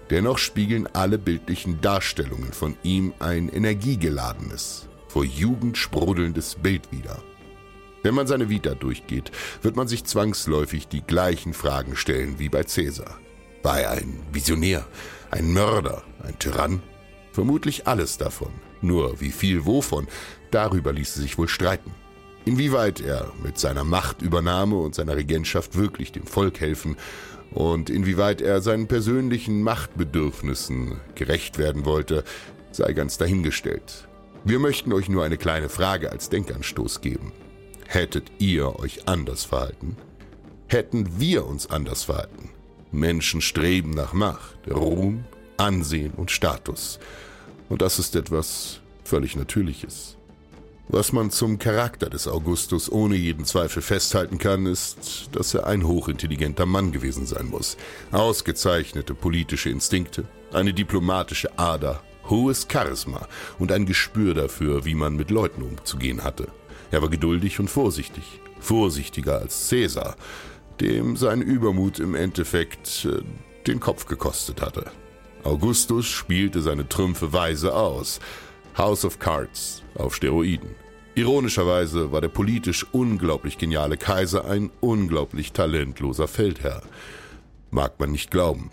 Dennoch 0.10 0.38
spiegeln 0.38 0.88
alle 0.94 1.18
bildlichen 1.18 1.82
Darstellungen 1.82 2.54
von 2.54 2.76
ihm 2.84 3.14
ein 3.20 3.50
energiegeladenes, 3.50 4.88
vor 5.08 5.24
Jugend 5.24 5.78
sprudelndes 5.78 6.56
Bild 6.56 6.92
wider. 6.92 7.22
Wenn 8.04 8.16
man 8.16 8.28
seine 8.28 8.50
Vita 8.50 8.76
durchgeht, 8.76 9.32
wird 9.62 9.78
man 9.78 9.88
sich 9.88 10.04
zwangsläufig 10.04 10.90
die 10.90 11.02
gleichen 11.02 11.54
Fragen 11.54 11.96
stellen 11.96 12.38
wie 12.38 12.50
bei 12.50 12.64
Caesar. 12.64 13.18
War 13.64 13.80
er 13.80 13.92
ein 13.92 14.20
Visionär, 14.34 14.86
ein 15.32 15.54
Mörder, 15.54 16.04
ein 16.22 16.38
Tyrann? 16.38 16.84
Vermutlich 17.32 17.88
alles 17.88 18.18
davon. 18.18 18.52
Nur 18.82 19.22
wie 19.22 19.32
viel 19.32 19.66
wovon, 19.66 20.08
darüber 20.52 20.92
ließe 20.92 21.22
sich 21.22 21.38
wohl 21.38 21.48
streiten. 21.48 21.92
Inwieweit 22.46 23.00
er 23.00 23.32
mit 23.42 23.58
seiner 23.58 23.86
Machtübernahme 23.86 24.76
und 24.76 24.94
seiner 24.94 25.16
Regentschaft 25.16 25.78
wirklich 25.78 26.12
dem 26.12 26.28
Volk 26.28 26.60
helfen 26.60 26.98
und 27.54 27.90
inwieweit 27.90 28.42
er 28.42 28.62
seinen 28.62 28.88
persönlichen 28.88 29.62
Machtbedürfnissen 29.62 31.00
gerecht 31.16 31.58
werden 31.58 31.86
wollte, 31.86 32.24
sei 32.72 32.94
ganz 32.94 33.18
dahingestellt. 33.18 34.08
Wir 34.44 34.60
möchten 34.60 34.92
euch 34.92 35.08
nur 35.08 35.24
eine 35.24 35.38
kleine 35.38 35.70
Frage 35.70 36.12
als 36.12 36.30
Denkanstoß 36.30 37.02
geben. 37.02 37.32
Hättet 37.88 38.32
ihr 38.40 38.80
euch 38.80 39.08
anders 39.08 39.44
verhalten? 39.46 39.96
Hätten 40.68 41.20
wir 41.20 41.46
uns 41.46 41.70
anders 41.70 42.04
verhalten? 42.04 42.50
Menschen 42.92 43.42
streben 43.42 43.92
nach 43.92 44.14
Macht, 44.14 44.58
Ruhm, 44.70 45.26
Ansehen 45.58 46.14
und 46.14 46.32
Status. 46.32 47.00
Und 47.70 47.82
das 47.82 48.00
ist 48.00 48.16
etwas 48.16 48.82
völlig 49.04 49.36
Natürliches. 49.36 50.18
Was 50.90 51.14
man 51.14 51.32
zum 51.32 51.60
Charakter 51.60 52.10
des 52.10 52.28
Augustus 52.28 52.92
ohne 52.92 53.16
jeden 53.16 53.46
Zweifel 53.46 53.82
festhalten 53.82 54.38
kann, 54.38 54.66
ist, 54.66 55.30
dass 55.32 55.54
er 55.54 55.66
ein 55.66 55.88
hochintelligenter 55.88 56.66
Mann 56.66 56.92
gewesen 56.92 57.26
sein 57.26 57.48
muss. 57.48 57.78
Ausgezeichnete 58.12 59.16
politische 59.16 59.70
Instinkte, 59.70 60.26
eine 60.52 60.74
diplomatische 60.74 61.58
Ader, 61.58 62.04
hohes 62.30 62.68
Charisma 62.70 63.28
und 63.60 63.72
ein 63.72 63.86
Gespür 63.86 64.34
dafür, 64.34 64.84
wie 64.84 64.94
man 64.94 65.16
mit 65.16 65.32
Leuten 65.32 65.62
umzugehen 65.62 66.24
hatte. 66.24 66.50
Er 66.92 67.02
war 67.02 67.10
geduldig 67.10 67.60
und 67.60 67.70
vorsichtig, 67.70 68.42
vorsichtiger 68.60 69.40
als 69.40 69.70
Caesar, 69.70 70.18
dem 70.82 71.16
sein 71.16 71.42
Übermut 71.42 72.00
im 72.00 72.14
Endeffekt 72.14 73.06
äh, 73.06 73.22
den 73.68 73.80
Kopf 73.80 74.06
gekostet 74.06 74.62
hatte. 74.62 74.92
Augustus 75.44 76.08
spielte 76.08 76.62
seine 76.62 76.88
Trümpfe 76.88 77.34
weise 77.34 77.74
aus. 77.74 78.20
House 78.78 79.06
of 79.06 79.20
Cards 79.20 79.84
auf 79.96 80.16
Steroiden. 80.16 80.76
Ironischerweise 81.16 82.12
war 82.12 82.22
der 82.22 82.30
politisch 82.30 82.88
unglaublich 82.92 83.60
geniale 83.60 83.98
Kaiser 83.98 84.46
ein 84.46 84.72
unglaublich 84.80 85.54
talentloser 85.54 86.28
Feldherr. 86.28 86.82
Mag 87.70 88.00
man 88.00 88.12
nicht 88.12 88.32
glauben. 88.32 88.72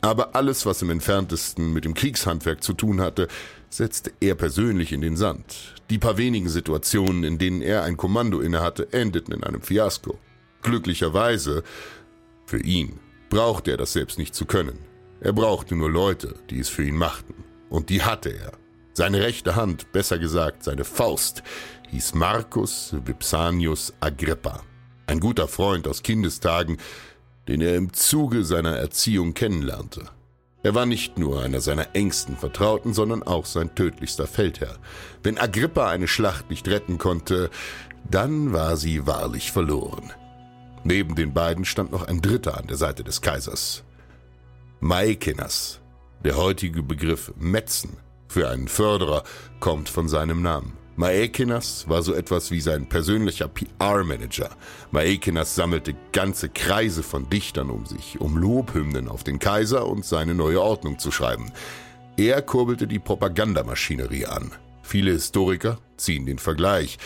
Aber 0.00 0.34
alles, 0.34 0.64
was 0.64 0.80
im 0.80 0.90
entferntesten 0.90 1.72
mit 1.72 1.84
dem 1.84 1.92
Kriegshandwerk 1.92 2.62
zu 2.62 2.72
tun 2.72 3.00
hatte, 3.00 3.28
setzte 3.68 4.12
er 4.20 4.36
persönlich 4.36 4.92
in 4.92 5.02
den 5.02 5.16
Sand. 5.16 5.74
Die 5.90 5.98
paar 5.98 6.16
wenigen 6.16 6.48
Situationen, 6.48 7.24
in 7.24 7.38
denen 7.38 7.60
er 7.60 7.82
ein 7.82 7.96
Kommando 7.96 8.40
innehatte, 8.40 8.92
endeten 8.92 9.34
in 9.34 9.44
einem 9.44 9.60
Fiasko. 9.60 10.18
Glücklicherweise, 10.62 11.62
für 12.46 12.62
ihn, 12.62 13.00
brauchte 13.28 13.72
er 13.72 13.76
das 13.76 13.92
selbst 13.92 14.18
nicht 14.18 14.34
zu 14.34 14.46
können. 14.46 14.78
Er 15.20 15.32
brauchte 15.32 15.74
nur 15.74 15.90
Leute, 15.90 16.36
die 16.48 16.60
es 16.60 16.68
für 16.68 16.84
ihn 16.84 16.96
machten. 16.96 17.34
Und 17.68 17.90
die 17.90 18.02
hatte 18.02 18.30
er. 18.30 18.52
Seine 18.96 19.20
rechte 19.20 19.56
Hand, 19.56 19.92
besser 19.92 20.18
gesagt 20.18 20.64
seine 20.64 20.86
Faust, 20.86 21.42
hieß 21.90 22.14
Marcus 22.14 22.94
Vipsanius 23.04 23.92
Agrippa. 24.00 24.62
Ein 25.06 25.20
guter 25.20 25.48
Freund 25.48 25.86
aus 25.86 26.02
Kindestagen, 26.02 26.78
den 27.46 27.60
er 27.60 27.76
im 27.76 27.92
Zuge 27.92 28.42
seiner 28.42 28.74
Erziehung 28.78 29.34
kennenlernte. 29.34 30.06
Er 30.62 30.74
war 30.74 30.86
nicht 30.86 31.18
nur 31.18 31.42
einer 31.42 31.60
seiner 31.60 31.94
engsten 31.94 32.38
Vertrauten, 32.38 32.94
sondern 32.94 33.22
auch 33.22 33.44
sein 33.44 33.74
tödlichster 33.74 34.26
Feldherr. 34.26 34.78
Wenn 35.22 35.36
Agrippa 35.36 35.90
eine 35.90 36.08
Schlacht 36.08 36.48
nicht 36.48 36.66
retten 36.66 36.96
konnte, 36.96 37.50
dann 38.10 38.54
war 38.54 38.78
sie 38.78 39.06
wahrlich 39.06 39.52
verloren. 39.52 40.10
Neben 40.84 41.16
den 41.16 41.34
beiden 41.34 41.66
stand 41.66 41.92
noch 41.92 42.08
ein 42.08 42.22
Dritter 42.22 42.56
an 42.56 42.66
der 42.66 42.78
Seite 42.78 43.04
des 43.04 43.20
Kaisers, 43.20 43.84
Maikenas, 44.80 45.80
der 46.24 46.38
heutige 46.38 46.82
Begriff 46.82 47.34
Metzen 47.36 47.98
für 48.28 48.48
einen 48.48 48.68
Förderer, 48.68 49.22
kommt 49.60 49.88
von 49.88 50.08
seinem 50.08 50.42
Namen. 50.42 50.72
Maekenas 50.96 51.86
war 51.88 52.02
so 52.02 52.14
etwas 52.14 52.50
wie 52.50 52.60
sein 52.60 52.88
persönlicher 52.88 53.48
PR-Manager. 53.48 54.48
Maekenas 54.92 55.54
sammelte 55.54 55.94
ganze 56.12 56.48
Kreise 56.48 57.02
von 57.02 57.28
Dichtern 57.28 57.68
um 57.68 57.84
sich, 57.84 58.18
um 58.18 58.38
Lobhymnen 58.38 59.08
auf 59.08 59.22
den 59.22 59.38
Kaiser 59.38 59.86
und 59.86 60.06
seine 60.06 60.34
neue 60.34 60.62
Ordnung 60.62 60.98
zu 60.98 61.10
schreiben. 61.10 61.52
Er 62.16 62.40
kurbelte 62.40 62.86
die 62.86 62.98
Propagandamaschinerie 62.98 64.24
an. 64.24 64.52
Viele 64.82 65.10
Historiker 65.12 65.78
ziehen 65.98 66.24
den 66.24 66.38
Vergleich, 66.38 66.96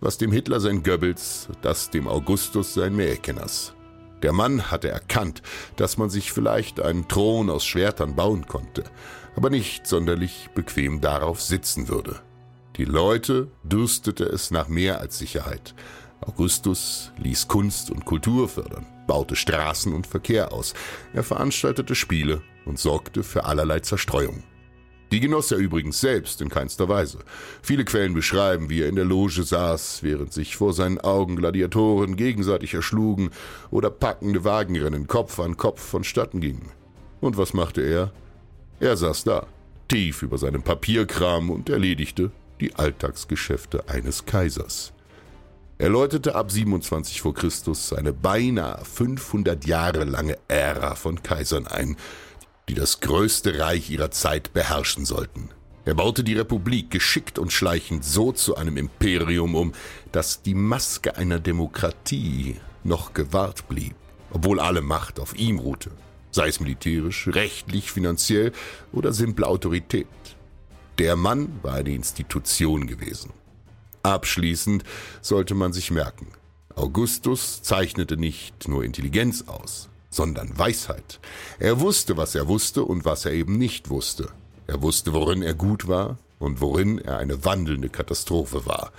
was 0.00 0.16
dem 0.16 0.30
Hitler 0.30 0.60
sein 0.60 0.84
Goebbels, 0.84 1.48
das 1.60 1.90
dem 1.90 2.06
Augustus 2.06 2.74
sein 2.74 2.94
Maekenas. 2.94 3.74
Der 4.22 4.32
Mann 4.32 4.70
hatte 4.70 4.90
erkannt, 4.90 5.42
dass 5.74 5.96
man 5.96 6.08
sich 6.08 6.30
vielleicht 6.30 6.80
einen 6.80 7.08
Thron 7.08 7.50
aus 7.50 7.64
Schwertern 7.64 8.14
bauen 8.14 8.46
konnte, 8.46 8.84
aber 9.36 9.50
nicht 9.50 9.86
sonderlich 9.86 10.50
bequem 10.54 11.00
darauf 11.00 11.40
sitzen 11.40 11.88
würde. 11.88 12.20
Die 12.76 12.84
Leute 12.84 13.48
dürstete 13.62 14.24
es 14.24 14.50
nach 14.50 14.68
mehr 14.68 15.00
als 15.00 15.18
Sicherheit. 15.18 15.74
Augustus 16.20 17.12
ließ 17.18 17.48
Kunst 17.48 17.90
und 17.90 18.04
Kultur 18.04 18.48
fördern, 18.48 18.86
baute 19.06 19.36
Straßen 19.36 19.92
und 19.92 20.06
Verkehr 20.06 20.52
aus, 20.52 20.74
er 21.12 21.22
veranstaltete 21.22 21.94
Spiele 21.94 22.42
und 22.66 22.78
sorgte 22.78 23.22
für 23.22 23.44
allerlei 23.44 23.80
Zerstreuung. 23.80 24.42
Die 25.12 25.18
genoss 25.18 25.50
er 25.50 25.58
übrigens 25.58 26.00
selbst 26.00 26.40
in 26.40 26.48
keinster 26.48 26.88
Weise. 26.88 27.18
Viele 27.62 27.84
Quellen 27.84 28.14
beschreiben, 28.14 28.70
wie 28.70 28.82
er 28.82 28.88
in 28.88 28.94
der 28.94 29.04
Loge 29.04 29.42
saß, 29.42 30.02
während 30.02 30.32
sich 30.32 30.56
vor 30.56 30.72
seinen 30.72 31.00
Augen 31.00 31.34
Gladiatoren 31.34 32.14
gegenseitig 32.14 32.74
erschlugen 32.74 33.30
oder 33.70 33.90
packende 33.90 34.44
Wagenrennen 34.44 35.08
Kopf 35.08 35.40
an 35.40 35.56
Kopf 35.56 35.80
vonstatten 35.80 36.40
gingen. 36.40 36.70
Und 37.20 37.36
was 37.36 37.54
machte 37.54 37.82
er? 37.82 38.12
Er 38.80 38.96
saß 38.96 39.24
da, 39.24 39.46
tief 39.88 40.22
über 40.22 40.38
seinem 40.38 40.62
Papierkram 40.62 41.50
und 41.50 41.68
erledigte 41.68 42.30
die 42.60 42.74
Alltagsgeschäfte 42.74 43.86
eines 43.90 44.24
Kaisers. 44.24 44.94
Er 45.76 45.90
läutete 45.90 46.34
ab 46.34 46.50
27 46.50 47.20
vor 47.20 47.34
Christus 47.34 47.88
seine 47.88 48.14
beinahe 48.14 48.82
500 48.84 49.66
Jahre 49.66 50.04
lange 50.04 50.38
Ära 50.48 50.94
von 50.94 51.22
Kaisern 51.22 51.66
ein, 51.66 51.96
die 52.70 52.74
das 52.74 53.00
größte 53.00 53.58
Reich 53.58 53.90
ihrer 53.90 54.10
Zeit 54.12 54.54
beherrschen 54.54 55.04
sollten. 55.04 55.50
Er 55.84 55.94
baute 55.94 56.24
die 56.24 56.34
Republik 56.34 56.90
geschickt 56.90 57.38
und 57.38 57.52
schleichend 57.52 58.02
so 58.02 58.32
zu 58.32 58.56
einem 58.56 58.78
Imperium 58.78 59.54
um, 59.54 59.72
dass 60.10 60.40
die 60.40 60.54
Maske 60.54 61.16
einer 61.18 61.38
Demokratie 61.38 62.56
noch 62.82 63.12
gewahrt 63.12 63.68
blieb, 63.68 63.94
obwohl 64.30 64.58
alle 64.58 64.80
Macht 64.80 65.20
auf 65.20 65.34
ihm 65.38 65.58
ruhte, 65.58 65.90
sei 66.30 66.48
es 66.48 66.60
militärisch, 66.60 67.28
rechtlich, 67.28 67.92
finanziell 67.92 68.52
oder 68.92 69.12
simple 69.12 69.46
Autorität. 69.46 70.06
Der 70.98 71.16
Mann 71.16 71.48
war 71.62 71.74
eine 71.74 71.94
Institution 71.94 72.86
gewesen. 72.86 73.32
Abschließend 74.02 74.84
sollte 75.20 75.54
man 75.54 75.72
sich 75.72 75.90
merken, 75.90 76.28
Augustus 76.74 77.62
zeichnete 77.62 78.16
nicht 78.16 78.68
nur 78.68 78.84
Intelligenz 78.84 79.44
aus, 79.46 79.88
sondern 80.08 80.58
Weisheit. 80.58 81.20
Er 81.58 81.80
wusste, 81.80 82.16
was 82.16 82.34
er 82.34 82.48
wusste 82.48 82.84
und 82.84 83.04
was 83.04 83.24
er 83.24 83.32
eben 83.32 83.58
nicht 83.58 83.90
wusste. 83.90 84.28
Er 84.66 84.80
wusste, 84.82 85.12
worin 85.12 85.42
er 85.42 85.54
gut 85.54 85.88
war 85.88 86.18
und 86.38 86.60
worin 86.60 86.98
er 86.98 87.18
eine 87.18 87.44
wandelnde 87.44 87.88
Katastrophe 87.88 88.66
war. 88.66 88.92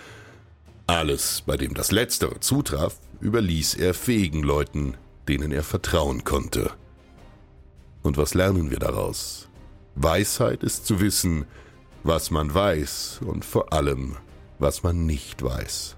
Alles, 0.86 1.44
bei 1.46 1.58
dem 1.58 1.74
das 1.74 1.92
Letztere 1.92 2.40
zutraf, 2.40 2.98
überließ 3.22 3.76
er 3.76 3.94
fähigen 3.94 4.44
Leuten, 4.44 4.96
denen 5.28 5.52
er 5.52 5.64
vertrauen 5.64 6.24
konnte. 6.24 6.72
Und 8.04 8.18
was 8.18 8.34
lernen 8.34 8.72
wir 8.72 8.80
daraus? 8.80 9.48
Weisheit 9.96 10.64
ist 10.64 10.86
zu 10.86 11.00
wissen, 11.00 11.46
was 12.04 12.32
man 12.32 12.54
weiß 12.54 13.22
und 13.26 13.46
vor 13.46 13.74
allem, 13.74 14.18
was 14.60 14.84
man 14.84 15.06
nicht 15.06 15.44
weiß. 15.44 15.98